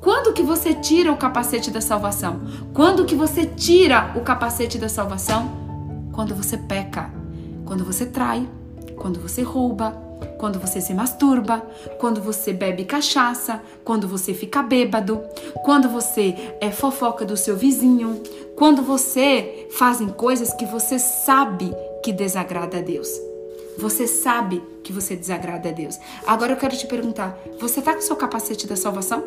[0.00, 2.40] quando que você tira o capacete da salvação?
[2.74, 5.64] Quando que você tira o capacete da salvação?
[6.12, 7.10] Quando você peca,
[7.64, 8.46] quando você trai,
[8.96, 10.03] quando você rouba,
[10.44, 11.66] quando você se masturba,
[11.98, 15.24] quando você bebe cachaça, quando você fica bêbado,
[15.64, 18.22] quando você é fofoca do seu vizinho,
[18.54, 23.08] quando você fazem coisas que você sabe que desagrada a Deus.
[23.78, 25.98] Você sabe que você desagrada a Deus.
[26.26, 29.24] Agora eu quero te perguntar: você está com o seu capacete da salvação?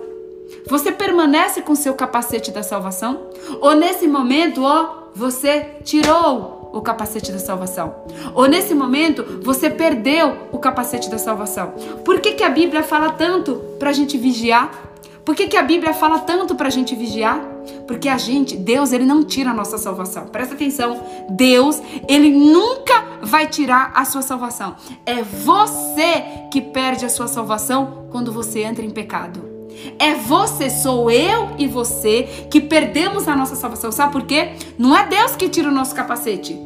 [0.67, 3.31] Você permanece com o seu capacete da salvação?
[3.59, 7.95] Ou nesse momento, ó, você tirou o capacete da salvação?
[8.33, 11.73] Ou nesse momento você perdeu o capacete da salvação?
[12.03, 14.87] Por que, que a Bíblia fala tanto para a gente vigiar?
[15.27, 17.37] Por que, que a Bíblia fala tanto para a gente vigiar?
[17.85, 20.27] Porque a gente, Deus, ele não tira a nossa salvação.
[20.27, 24.77] Presta atenção, Deus, ele nunca vai tirar a sua salvação.
[25.05, 29.57] É você que perde a sua salvação quando você entra em pecado.
[29.99, 33.91] É você, sou eu e você que perdemos a nossa salvação.
[33.91, 34.53] Sabe por quê?
[34.77, 36.57] Não é Deus que tira o nosso capacete.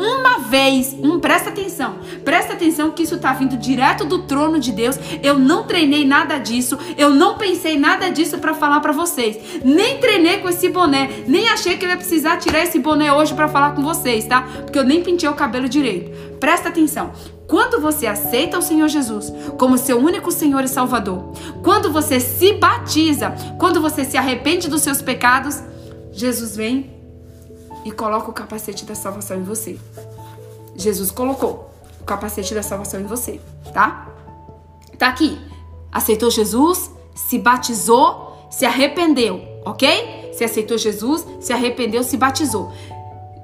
[0.00, 4.72] Uma vez, um, presta atenção, presta atenção que isso está vindo direto do trono de
[4.72, 4.98] Deus.
[5.22, 9.38] Eu não treinei nada disso, eu não pensei nada disso para falar para vocês.
[9.62, 13.34] Nem treinei com esse boné, nem achei que eu ia precisar tirar esse boné hoje
[13.34, 14.40] para falar com vocês, tá?
[14.40, 16.10] Porque eu nem pintei o cabelo direito.
[16.38, 17.12] Presta atenção.
[17.46, 21.32] Quando você aceita o Senhor Jesus como seu único Senhor e Salvador,
[21.62, 25.62] quando você se batiza, quando você se arrepende dos seus pecados,
[26.10, 26.99] Jesus vem
[27.84, 29.78] e coloca o capacete da salvação em você.
[30.76, 31.70] Jesus colocou
[32.00, 33.40] o capacete da salvação em você,
[33.72, 34.08] tá?
[34.98, 35.38] Tá aqui.
[35.92, 40.30] Aceitou Jesus, se batizou, se arrependeu, ok?
[40.32, 42.72] Se aceitou Jesus, se arrependeu, se batizou.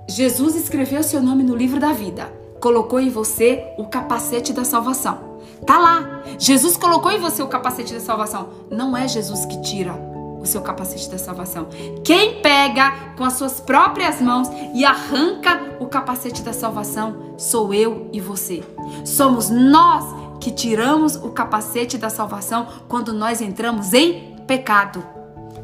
[0.09, 5.37] Jesus escreveu seu nome no livro da vida colocou em você o capacete da salvação.
[5.65, 6.23] Tá lá.
[6.39, 8.49] Jesus colocou em você o capacete da salvação.
[8.71, 11.69] Não é Jesus que tira o seu capacete da salvação.
[12.05, 18.09] Quem pega com as suas próprias mãos e arranca o capacete da salvação sou eu
[18.13, 18.63] e você.
[19.05, 20.05] Somos nós
[20.41, 25.03] que tiramos o capacete da salvação quando nós entramos em pecado.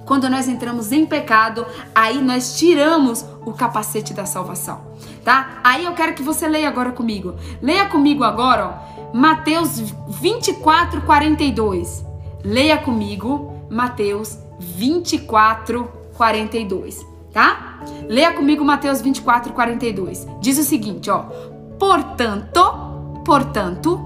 [0.05, 1.65] Quando nós entramos em pecado,
[1.95, 4.81] aí nós tiramos o capacete da salvação,
[5.25, 5.61] tá?
[5.63, 7.37] Aí eu quero que você leia agora comigo.
[7.63, 12.05] Leia comigo agora, ó, Mateus 24, 42.
[12.45, 17.81] Leia comigo Mateus 24, 42, tá?
[18.09, 20.27] Leia comigo Mateus 24, 42.
[20.41, 21.25] Diz o seguinte, ó.
[21.79, 22.61] Portanto,
[23.25, 24.01] portanto,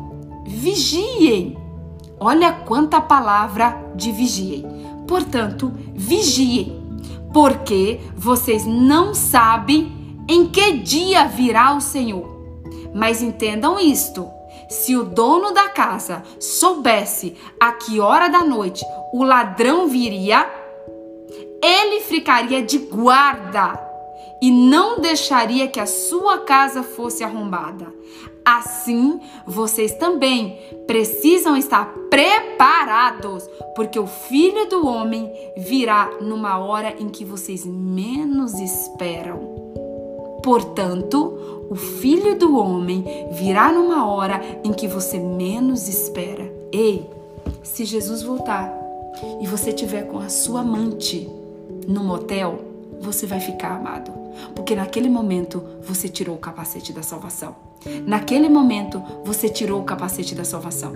[0.47, 1.59] vigiem.
[2.19, 4.65] Olha quanta palavra de vigiem.
[5.07, 6.83] Portanto, vigiem,
[7.33, 12.35] porque vocês não sabem em que dia virá o Senhor.
[12.95, 14.27] Mas entendam isto:
[14.69, 20.49] se o dono da casa soubesse a que hora da noite o ladrão viria,
[21.63, 23.87] ele ficaria de guarda
[24.41, 27.93] e não deixaria que a sua casa fosse arrombada.
[28.45, 30.57] Assim, vocês também
[30.87, 38.55] precisam estar preparados, porque o Filho do Homem virá numa hora em que vocês menos
[38.55, 39.66] esperam.
[40.47, 46.49] Portanto, o Filho do Homem virá numa hora em que você menos espera.
[46.71, 47.11] Ei,
[47.65, 48.73] se Jesus voltar
[49.41, 51.29] e você tiver com a sua amante
[51.89, 52.61] no motel,
[53.01, 54.13] você vai ficar amado.
[54.55, 57.57] Porque naquele momento você tirou o capacete da salvação.
[58.07, 60.93] Naquele momento você tirou o capacete da salvação.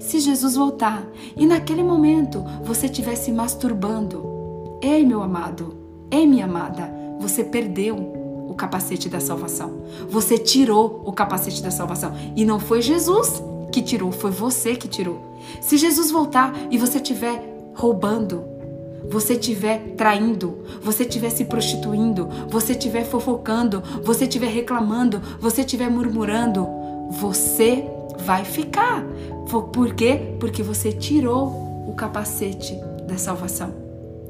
[0.00, 5.76] Se Jesus voltar e naquele momento você estiver se masturbando, ei meu amado,
[6.10, 6.90] ei minha amada,
[7.20, 8.13] você perdeu
[8.48, 9.82] o capacete da salvação.
[10.08, 12.12] Você tirou o capacete da salvação.
[12.36, 13.42] E não foi Jesus
[13.72, 15.20] que tirou, foi você que tirou.
[15.60, 17.42] Se Jesus voltar e você estiver
[17.74, 18.44] roubando,
[19.10, 25.90] você estiver traindo, você estiver se prostituindo, você estiver fofocando, você estiver reclamando, você estiver
[25.90, 26.66] murmurando,
[27.10, 27.84] você
[28.24, 29.04] vai ficar.
[29.72, 30.34] Por quê?
[30.40, 33.74] Porque você tirou o capacete da salvação.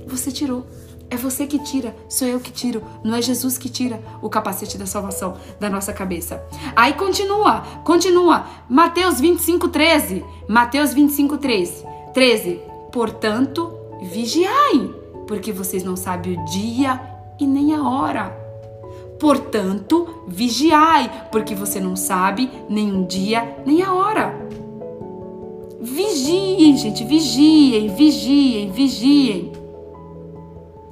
[0.06, 0.66] Você tirou.
[1.10, 4.76] É você que tira, sou eu que tiro, não é Jesus que tira o capacete
[4.76, 6.42] da salvação da nossa cabeça.
[6.74, 8.46] Aí continua, continua.
[8.68, 10.24] Mateus 25, 13.
[10.48, 11.84] Mateus 25, 13.
[12.12, 12.60] 13.
[12.92, 14.90] Portanto, vigiai,
[15.26, 17.00] porque vocês não sabem o dia
[17.38, 18.44] e nem a hora.
[19.18, 24.34] Portanto, vigiai, porque você não sabe nem um dia nem a hora.
[25.80, 29.63] Vigiem, gente, vigiem, vigiem, vigiem.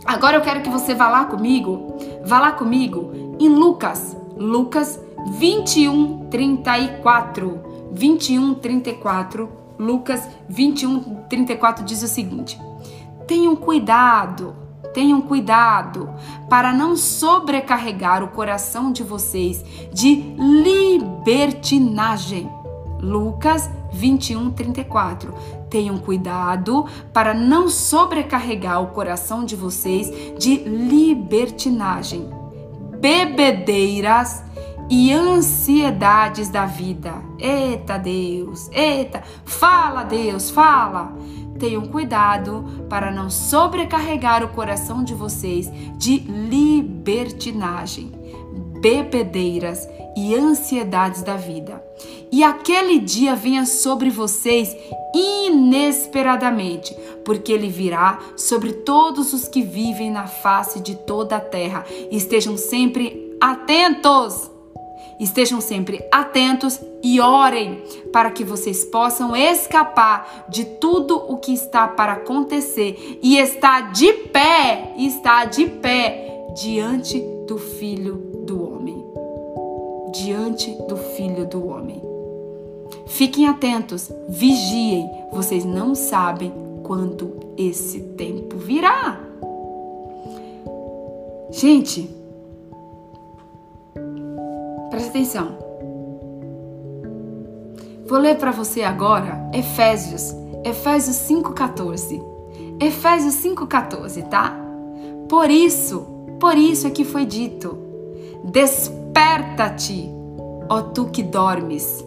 [0.04, 5.00] Agora eu quero que você vá lá comigo, vá lá comigo em Lucas, Lucas
[5.38, 7.72] 21, 34.
[7.92, 9.48] 21, 34.
[9.78, 12.58] Lucas 21, 34 diz o seguinte:
[13.26, 14.54] Tenham cuidado,
[14.92, 16.10] tenham cuidado
[16.48, 22.48] para não sobrecarregar o coração de vocês de libertinagem.
[23.00, 25.34] Lucas 21, 34.
[25.72, 32.28] Tenham cuidado para não sobrecarregar o coração de vocês de libertinagem,
[33.00, 34.44] bebedeiras
[34.90, 37.14] e ansiedades da vida.
[37.38, 41.16] Eita Deus, eita, fala Deus, fala.
[41.58, 48.12] Tenham cuidado para não sobrecarregar o coração de vocês de libertinagem,
[48.78, 51.82] bebedeiras e ansiedades da vida.
[52.30, 54.74] E aquele dia venha sobre vocês
[55.14, 61.84] inesperadamente, porque ele virá sobre todos os que vivem na face de toda a terra.
[62.10, 64.50] Estejam sempre atentos.
[65.20, 67.82] Estejam sempre atentos e orem
[68.12, 74.12] para que vocês possam escapar de tudo o que está para acontecer e estar de
[74.12, 78.31] pé, está de pé diante do Filho.
[80.12, 82.02] Diante do Filho do Homem.
[83.06, 86.52] Fiquem atentos, vigiem, vocês não sabem
[86.82, 89.18] quando esse tempo virá.
[91.50, 92.10] Gente,
[94.90, 95.56] presta atenção.
[98.06, 100.34] Vou ler para você agora Efésios,
[100.64, 102.22] Efésios 5:14.
[102.78, 104.58] Efésios 5:14, tá?
[105.28, 106.06] Por isso,
[106.38, 107.78] por isso é que foi dito:
[109.12, 110.10] Desperta-te,
[110.68, 112.04] ó tu que dormes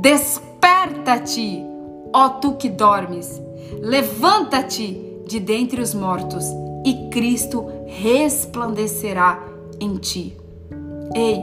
[0.00, 1.64] Desperta-te,
[2.12, 3.42] ó tu que dormes.
[3.80, 6.44] Levanta-te de dentre os mortos
[6.84, 9.42] e Cristo resplandecerá
[9.80, 10.36] em ti.
[11.16, 11.40] Ei,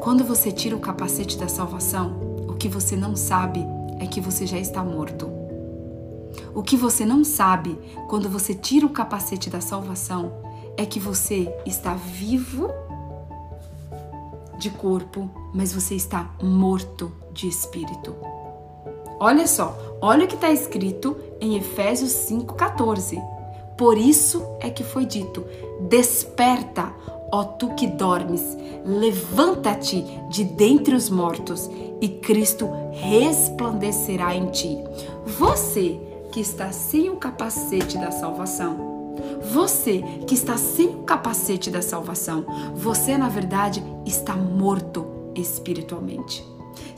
[0.00, 2.16] quando você tira o capacete da salvação,
[2.48, 3.64] o que você não sabe
[4.00, 5.30] é que você já está morto.
[6.52, 10.32] O que você não sabe quando você tira o capacete da salvação
[10.76, 12.68] é que você está vivo
[14.58, 18.14] de corpo, mas você está morto de espírito.
[19.20, 23.22] Olha só, olha o que está escrito em Efésios 5,14.
[23.76, 25.44] Por isso é que foi dito:
[25.88, 26.92] Desperta,
[27.32, 34.78] ó tu que dormes, levanta-te de dentre os mortos, e Cristo resplandecerá em ti.
[35.24, 36.00] Você
[36.32, 38.97] que está sem o capacete da salvação,
[39.42, 46.44] você que está sem o capacete da salvação, você na verdade está morto espiritualmente.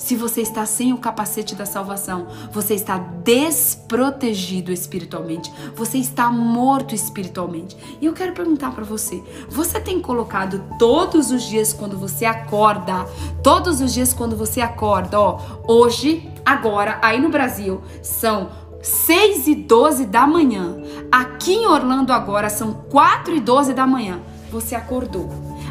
[0.00, 6.94] Se você está sem o capacete da salvação, você está desprotegido espiritualmente, você está morto
[6.94, 7.76] espiritualmente.
[8.00, 13.04] E eu quero perguntar para você: você tem colocado todos os dias quando você acorda,
[13.42, 15.38] todos os dias quando você acorda, ó,
[15.68, 18.48] hoje, agora, aí no Brasil, são
[18.82, 20.76] 6 e 12 da manhã.
[21.12, 24.20] Aqui em Orlando agora são 4 e 12 da manhã.
[24.50, 25.28] Você acordou.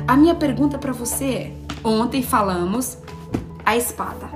[0.08, 1.52] A minha pergunta para você é:
[1.84, 2.98] ontem falamos
[3.66, 4.30] a espada.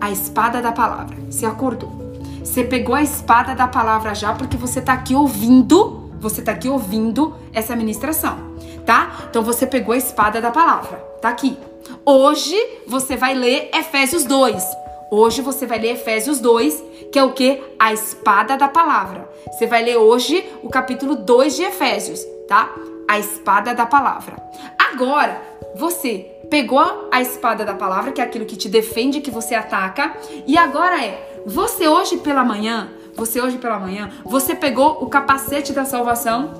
[0.00, 1.16] A espada da palavra.
[1.30, 2.10] Você acordou.
[2.42, 6.68] Você pegou a espada da palavra já porque você tá aqui ouvindo, você tá aqui
[6.68, 8.38] ouvindo essa ministração,
[8.84, 9.26] tá?
[9.28, 10.96] Então você pegou a espada da palavra.
[11.20, 11.56] Tá aqui.
[12.04, 12.56] Hoje
[12.88, 14.64] você vai ler Efésios 2.
[15.10, 16.82] Hoje você vai ler Efésios 2,
[17.12, 17.62] que é o que?
[17.78, 19.28] A espada da palavra.
[19.50, 22.72] Você vai ler hoje o capítulo 2 de Efésios, tá?
[23.08, 24.36] A espada da palavra.
[24.78, 25.40] Agora,
[25.74, 30.14] você pegou a espada da palavra, que é aquilo que te defende, que você ataca,
[30.46, 35.72] e agora é, você hoje pela manhã, você hoje pela manhã, você pegou o capacete
[35.72, 36.52] da salvação,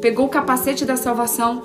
[0.00, 1.60] pegou o capacete da salvação,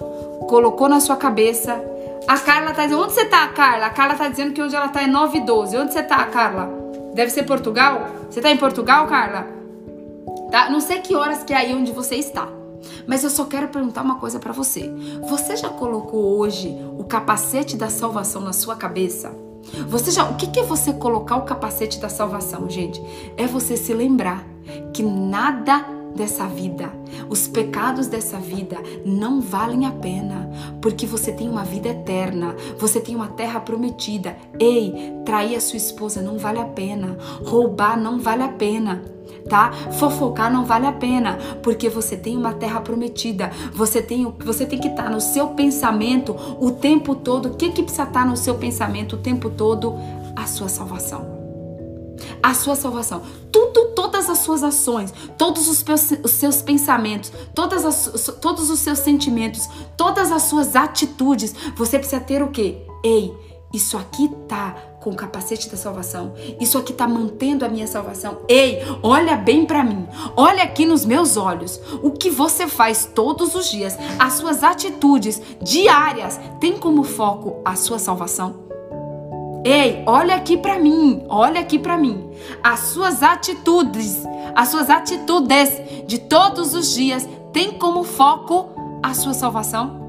[0.47, 1.83] colocou na sua cabeça,
[2.27, 3.03] a Carla tá dizendo.
[3.03, 3.87] Onde você tá, Carla?
[3.87, 5.77] A Carla tá dizendo que onde ela tá é 9 e 12.
[5.77, 6.82] Onde você tá, Carla?
[7.13, 8.07] Deve ser Portugal?
[8.29, 9.47] Você tá em Portugal, Carla?
[10.51, 10.69] Tá?
[10.69, 12.47] Não sei que horas que é aí onde você está.
[13.07, 14.91] Mas eu só quero perguntar uma coisa para você.
[15.29, 19.35] Você já colocou hoje o capacete da salvação na sua cabeça?
[19.87, 23.01] Você já, o que que é você colocar o capacete da salvação, gente?
[23.37, 24.45] É você se lembrar
[24.93, 25.85] que nada
[26.15, 26.91] dessa vida,
[27.29, 30.49] os pecados dessa vida não valem a pena,
[30.81, 34.35] porque você tem uma vida eterna, você tem uma terra prometida.
[34.59, 39.03] Ei, trair a sua esposa não vale a pena, roubar não vale a pena.
[39.49, 39.73] Tá?
[39.99, 43.51] Fofocar não vale a pena, porque você tem uma terra prometida.
[43.73, 47.49] Você tem, você tem que estar tá no seu pensamento o tempo todo.
[47.49, 49.95] O que que precisa estar tá no seu pensamento o tempo todo?
[50.35, 51.32] A sua salvação
[52.41, 53.21] a sua salvação.
[53.51, 55.83] Tudo, todas as suas ações, todos os,
[56.23, 62.21] os seus pensamentos, todas as, todos os seus sentimentos, todas as suas atitudes, você precisa
[62.21, 62.85] ter o quê?
[63.03, 63.33] Ei,
[63.73, 66.33] isso aqui tá com o capacete da salvação.
[66.61, 68.37] Isso aqui tá mantendo a minha salvação.
[68.47, 70.07] Ei, olha bem para mim.
[70.37, 71.81] Olha aqui nos meus olhos.
[72.01, 77.75] O que você faz todos os dias, as suas atitudes diárias, tem como foco a
[77.75, 78.62] sua salvação?
[79.63, 82.29] Ei, olha aqui para mim, olha aqui para mim.
[82.61, 84.21] As suas atitudes,
[84.55, 88.69] as suas atitudes de todos os dias têm como foco
[89.01, 90.03] a sua salvação?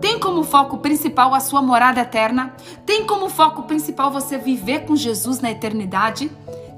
[0.00, 2.54] tem como foco principal a sua morada eterna?
[2.86, 6.30] Tem como foco principal você viver com Jesus na eternidade?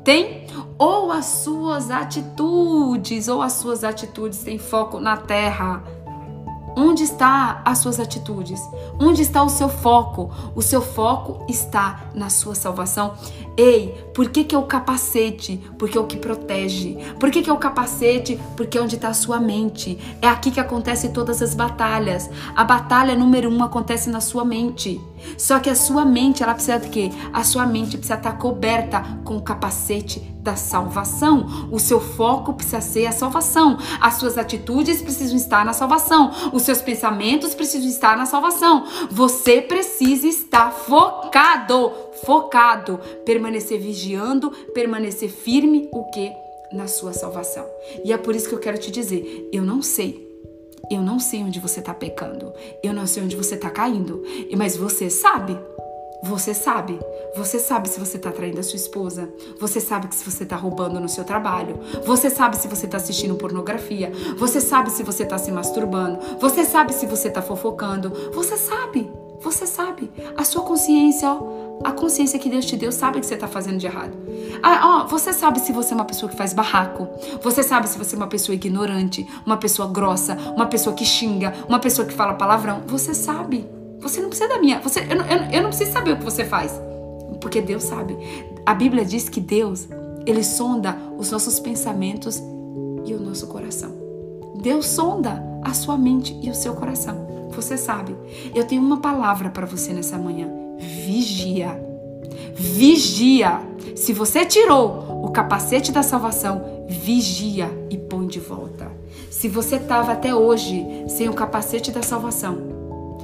[0.05, 0.47] Tem?
[0.77, 5.85] Ou as suas atitudes, ou as suas atitudes têm foco na terra?
[6.77, 8.61] Onde está as suas atitudes?
[8.99, 10.31] Onde está o seu foco?
[10.55, 13.15] O seu foco está na sua salvação.
[13.57, 15.61] Ei, por que, que é o capacete?
[15.79, 16.97] Porque é o que protege.
[17.21, 18.41] Por que, que é o capacete?
[18.57, 19.99] Porque é onde está a sua mente.
[20.23, 22.31] É aqui que acontecem todas as batalhas.
[22.57, 25.01] A batalha número um acontece na sua mente.
[25.37, 27.11] Só que a sua mente, ela precisa de quê?
[27.33, 31.69] A sua mente precisa estar coberta com o capacete da salvação.
[31.71, 33.79] O seu foco precisa ser a salvação.
[34.01, 36.33] As suas atitudes precisam estar na salvação.
[36.53, 38.85] Os seus pensamentos precisam estar na salvação.
[39.11, 41.93] Você precisa estar focado,
[42.25, 46.31] focado, permanecer vigiando, permanecer firme o que
[46.73, 47.67] na sua salvação.
[48.05, 50.33] E é por isso que eu quero te dizer, eu não sei
[50.91, 52.53] eu não sei onde você está pecando.
[52.83, 54.23] Eu não sei onde você está caindo.
[54.57, 55.59] Mas você sabe.
[56.25, 56.99] Você sabe.
[57.35, 59.33] Você sabe se você está traindo a sua esposa.
[59.59, 61.79] Você sabe que se você está roubando no seu trabalho.
[62.05, 64.13] Você sabe se você está assistindo pornografia.
[64.37, 66.19] Você sabe se você está se masturbando.
[66.39, 68.11] Você sabe se você está fofocando.
[68.35, 69.11] Você sabe.
[69.43, 70.11] Você sabe.
[70.37, 73.79] A sua consciência, ó a consciência que Deus te deu sabe que você está fazendo
[73.79, 74.13] de errado.
[74.63, 77.09] Ah, ó, você sabe se você é uma pessoa que faz barraco.
[77.43, 81.53] Você sabe se você é uma pessoa ignorante, uma pessoa grossa, uma pessoa que xinga,
[81.69, 82.83] uma pessoa que fala palavrão.
[82.87, 83.67] Você sabe.
[84.01, 84.81] Você não precisa da minha.
[84.81, 86.81] Você, eu, eu, eu não preciso saber o que você faz.
[87.41, 88.17] Porque Deus sabe.
[88.65, 89.89] A Bíblia diz que Deus,
[90.25, 92.41] ele sonda os nossos pensamentos
[93.05, 93.93] e o nosso coração.
[94.61, 97.32] Deus sonda a sua mente e o seu coração.
[97.53, 98.17] Você sabe.
[98.55, 101.81] Eu tenho uma palavra para você nessa manhã vigia.
[102.55, 103.61] Vigia.
[103.95, 108.91] Se você tirou o capacete da salvação, vigia e põe de volta.
[109.31, 112.73] Se você estava até hoje sem o capacete da salvação,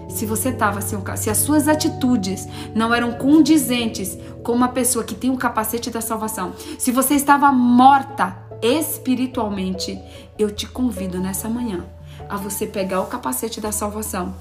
[0.08, 5.04] se você estava sem o se as suas atitudes não eram condizentes com uma pessoa
[5.04, 9.98] que tem o capacete da salvação, se você estava morta espiritualmente,
[10.38, 11.84] eu te convido nessa manhã
[12.28, 14.34] a você pegar o capacete da salvação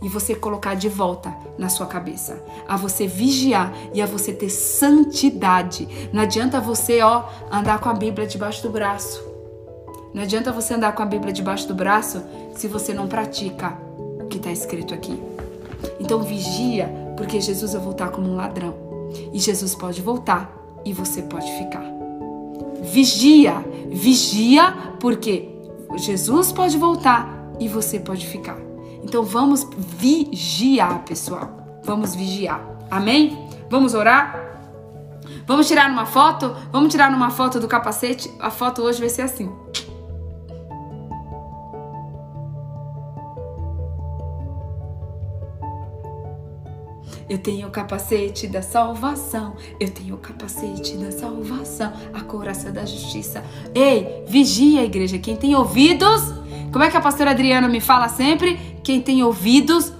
[0.00, 4.50] e você colocar de volta na sua cabeça, a você vigiar e a você ter
[4.50, 5.88] santidade.
[6.12, 9.22] Não adianta você, ó, andar com a Bíblia debaixo do braço.
[10.12, 12.22] Não adianta você andar com a Bíblia debaixo do braço
[12.54, 13.76] se você não pratica
[14.20, 15.20] o que está escrito aqui.
[15.98, 18.74] Então vigia, porque Jesus vai voltar como um ladrão.
[19.32, 20.52] E Jesus pode voltar
[20.84, 21.84] e você pode ficar.
[22.82, 25.51] Vigia, vigia, porque
[25.96, 27.28] Jesus pode voltar
[27.60, 28.56] e você pode ficar.
[29.02, 31.80] Então vamos vigiar, pessoal.
[31.84, 32.64] Vamos vigiar.
[32.90, 33.48] Amém?
[33.68, 34.52] Vamos orar?
[35.46, 36.54] Vamos tirar uma foto?
[36.70, 38.30] Vamos tirar uma foto do capacete?
[38.38, 39.50] A foto hoje vai ser assim.
[47.32, 49.56] Eu tenho o capacete da salvação.
[49.80, 51.90] Eu tenho o capacete da salvação.
[52.12, 53.42] A couraça da justiça.
[53.74, 55.18] Ei, vigia, igreja.
[55.18, 56.30] Quem tem ouvidos.
[56.70, 58.76] Como é que a pastora Adriana me fala sempre?
[58.84, 59.90] Quem tem ouvidos,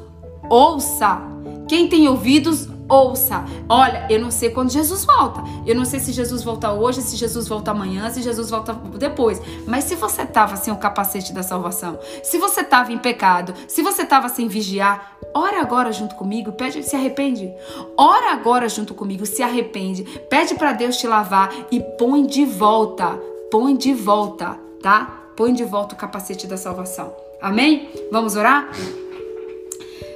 [0.50, 1.22] ouça.
[1.66, 3.44] Quem tem ouvidos, ouça.
[3.68, 5.42] Olha, eu não sei quando Jesus volta.
[5.66, 9.40] Eu não sei se Jesus volta hoje, se Jesus volta amanhã, se Jesus volta depois.
[9.66, 13.82] Mas se você estava sem o capacete da salvação, se você estava em pecado, se
[13.82, 17.50] você estava sem vigiar, ora agora junto comigo, pede, se arrepende.
[17.96, 20.04] Ora agora junto comigo, se arrepende.
[20.28, 23.18] Pede para Deus te lavar e põe de volta.
[23.50, 25.30] Põe de volta, tá?
[25.36, 27.14] Põe de volta o capacete da salvação.
[27.40, 27.88] Amém?
[28.10, 28.70] Vamos orar?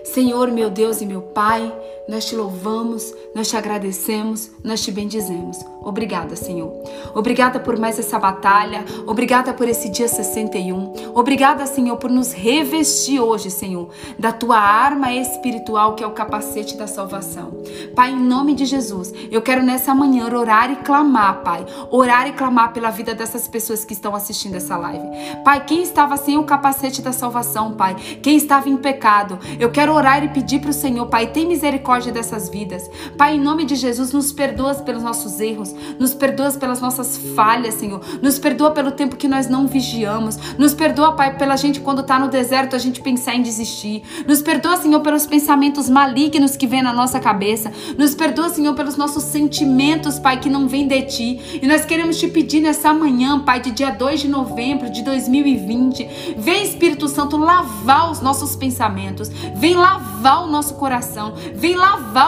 [0.04, 1.70] Senhor, meu Deus e meu Pai,
[2.08, 5.58] nós te louvamos, nós te agradecemos, nós te bendizemos.
[5.82, 6.72] Obrigada, Senhor.
[7.14, 8.84] Obrigada por mais essa batalha.
[9.06, 11.12] Obrigada por esse dia 61.
[11.14, 13.88] Obrigada, Senhor, por nos revestir hoje, Senhor,
[14.18, 17.62] da tua arma espiritual que é o capacete da salvação.
[17.94, 21.64] Pai, em nome de Jesus, eu quero nessa manhã orar e clamar, Pai.
[21.90, 25.06] Orar e clamar pela vida dessas pessoas que estão assistindo essa live.
[25.44, 29.92] Pai, quem estava sem o capacete da salvação, Pai, quem estava em pecado, eu quero
[29.92, 32.90] orar e pedir para o Senhor, Pai, tem misericórdia dessas vidas.
[33.16, 37.74] Pai, em nome de Jesus, nos perdoa pelos nossos erros nos perdoa pelas nossas falhas,
[37.74, 38.00] Senhor.
[38.22, 40.36] Nos perdoa pelo tempo que nós não vigiamos.
[40.58, 44.02] Nos perdoa, Pai, pela gente quando está no deserto a gente pensar em desistir.
[44.26, 47.72] Nos perdoa, Senhor, pelos pensamentos malignos que vêm na nossa cabeça.
[47.96, 51.60] Nos perdoa, Senhor, pelos nossos sentimentos, Pai, que não vêm de Ti.
[51.62, 56.36] E nós queremos te pedir nessa manhã, Pai, de dia 2 de novembro de 2020.
[56.36, 59.28] Vem, Espírito Santo, lavar os nossos pensamentos.
[59.56, 61.85] Vem lavar o nosso coração, vem lavar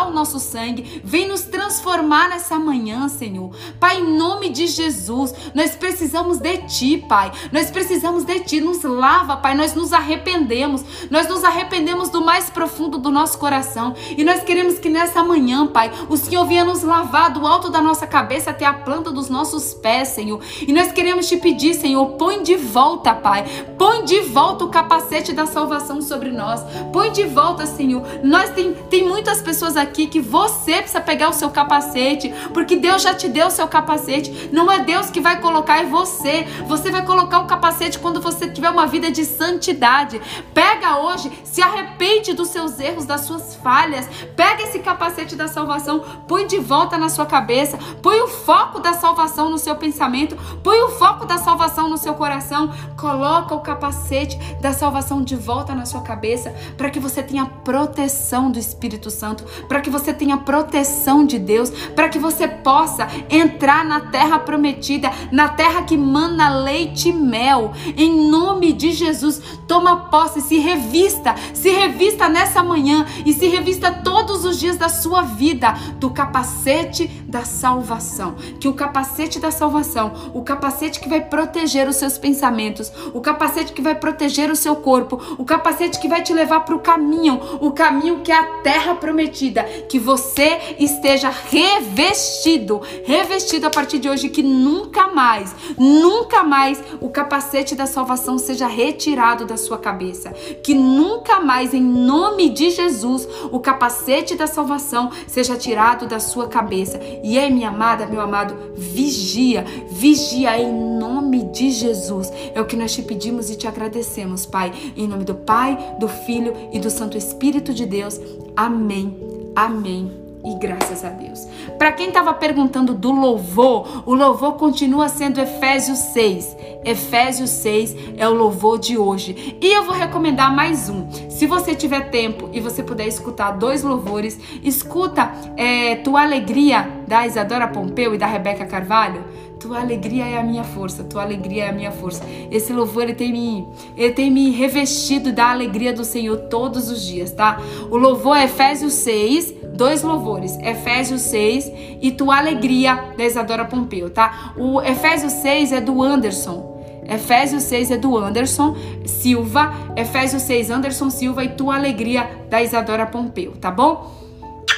[0.08, 3.50] o nosso sangue, vem nos transformar nessa manhã, Senhor.
[3.80, 7.32] Pai, em nome de Jesus, nós precisamos de Ti, Pai.
[7.52, 8.60] Nós precisamos de Ti.
[8.60, 9.54] Nos lava, Pai.
[9.54, 10.84] Nós nos arrependemos.
[11.10, 13.94] Nós nos arrependemos do mais profundo do nosso coração.
[14.16, 17.80] E nós queremos que nessa manhã, Pai, o Senhor venha nos lavar do alto da
[17.80, 20.40] nossa cabeça até a planta dos nossos pés, Senhor.
[20.66, 23.44] E nós queremos te pedir, Senhor, põe de volta, Pai.
[23.78, 26.62] Põe de volta o capacete da salvação sobre nós.
[26.92, 28.02] Põe de volta, Senhor.
[28.22, 33.00] Nós tem, tem muitas pessoas aqui que você precisa pegar o seu capacete, porque Deus
[33.00, 34.50] já te deu o seu capacete.
[34.52, 36.46] Não é Deus que vai colocar em você.
[36.66, 40.20] Você vai colocar o capacete quando você tiver uma vida de santidade.
[40.52, 44.06] Pega hoje, se arrepende dos seus erros, das suas falhas.
[44.36, 48.92] Pega esse capacete da salvação, põe de volta na sua cabeça, põe o foco da
[48.92, 54.36] salvação no seu pensamento, põe o foco da salvação no seu coração, coloca o capacete
[54.60, 59.37] da salvação de volta na sua cabeça, para que você tenha proteção do Espírito Santo,
[59.66, 65.10] para que você tenha proteção de Deus, para que você possa entrar na terra prometida,
[65.30, 67.72] na terra que mana leite e mel.
[67.96, 73.90] Em nome de Jesus, toma posse, se revista, se revista nessa manhã e se revista
[73.92, 78.34] todos os dias da sua vida do capacete da salvação.
[78.60, 83.72] Que o capacete da salvação, o capacete que vai proteger os seus pensamentos, o capacete
[83.72, 87.40] que vai proteger o seu corpo, o capacete que vai te levar para o caminho,
[87.60, 94.08] o caminho que é a terra prometida, que você esteja revestido, revestido a partir de
[94.08, 100.30] hoje, que nunca mais, nunca mais o capacete da salvação seja retirado da sua cabeça,
[100.62, 106.48] que nunca mais, em nome de Jesus, o capacete da salvação seja tirado da sua
[106.48, 107.00] cabeça.
[107.22, 112.32] E aí, minha amada, meu amado, vigia, vigia em nome de Jesus.
[112.54, 116.08] É o que nós te pedimos e te agradecemos, Pai, em nome do Pai, do
[116.08, 118.20] Filho e do Santo Espírito de Deus.
[118.56, 119.17] Amém.
[119.54, 121.46] Amém e graças a Deus.
[121.78, 126.56] Para quem estava perguntando do louvor, o louvor continua sendo Efésios 6.
[126.84, 129.58] Efésios 6 é o louvor de hoje.
[129.60, 131.08] E eu vou recomendar mais um.
[131.28, 137.26] Se você tiver tempo e você puder escutar dois louvores, escuta é, Tua Alegria da
[137.26, 139.24] Isadora Pompeu e da Rebeca Carvalho.
[139.60, 142.24] Tua alegria é a minha força, tua alegria é a minha força.
[142.50, 147.04] Esse louvor ele tem me, ele tem me revestido da alegria do Senhor todos os
[147.04, 147.60] dias, tá?
[147.90, 154.10] O louvor é Efésios 6, dois louvores, Efésios 6 e Tua Alegria, da Isadora Pompeu,
[154.10, 154.54] tá?
[154.56, 156.78] O Efésios 6 é do Anderson.
[157.08, 163.06] Efésios 6 é do Anderson Silva, Efésios 6 Anderson Silva e Tua Alegria da Isadora
[163.06, 164.27] Pompeu, tá bom?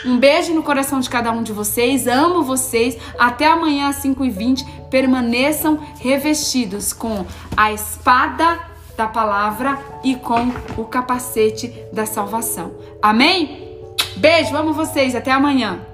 [0.04, 2.06] Um beijo no coração de cada um de vocês.
[2.06, 2.96] Amo vocês.
[3.18, 4.88] Até amanhã às 5h20.
[4.90, 7.26] Permaneçam revestidos com
[7.56, 8.60] a espada
[8.96, 12.72] da palavra e com o capacete da salvação.
[13.00, 13.78] Amém?
[14.16, 15.14] Beijo, amo vocês.
[15.14, 15.89] Até amanhã.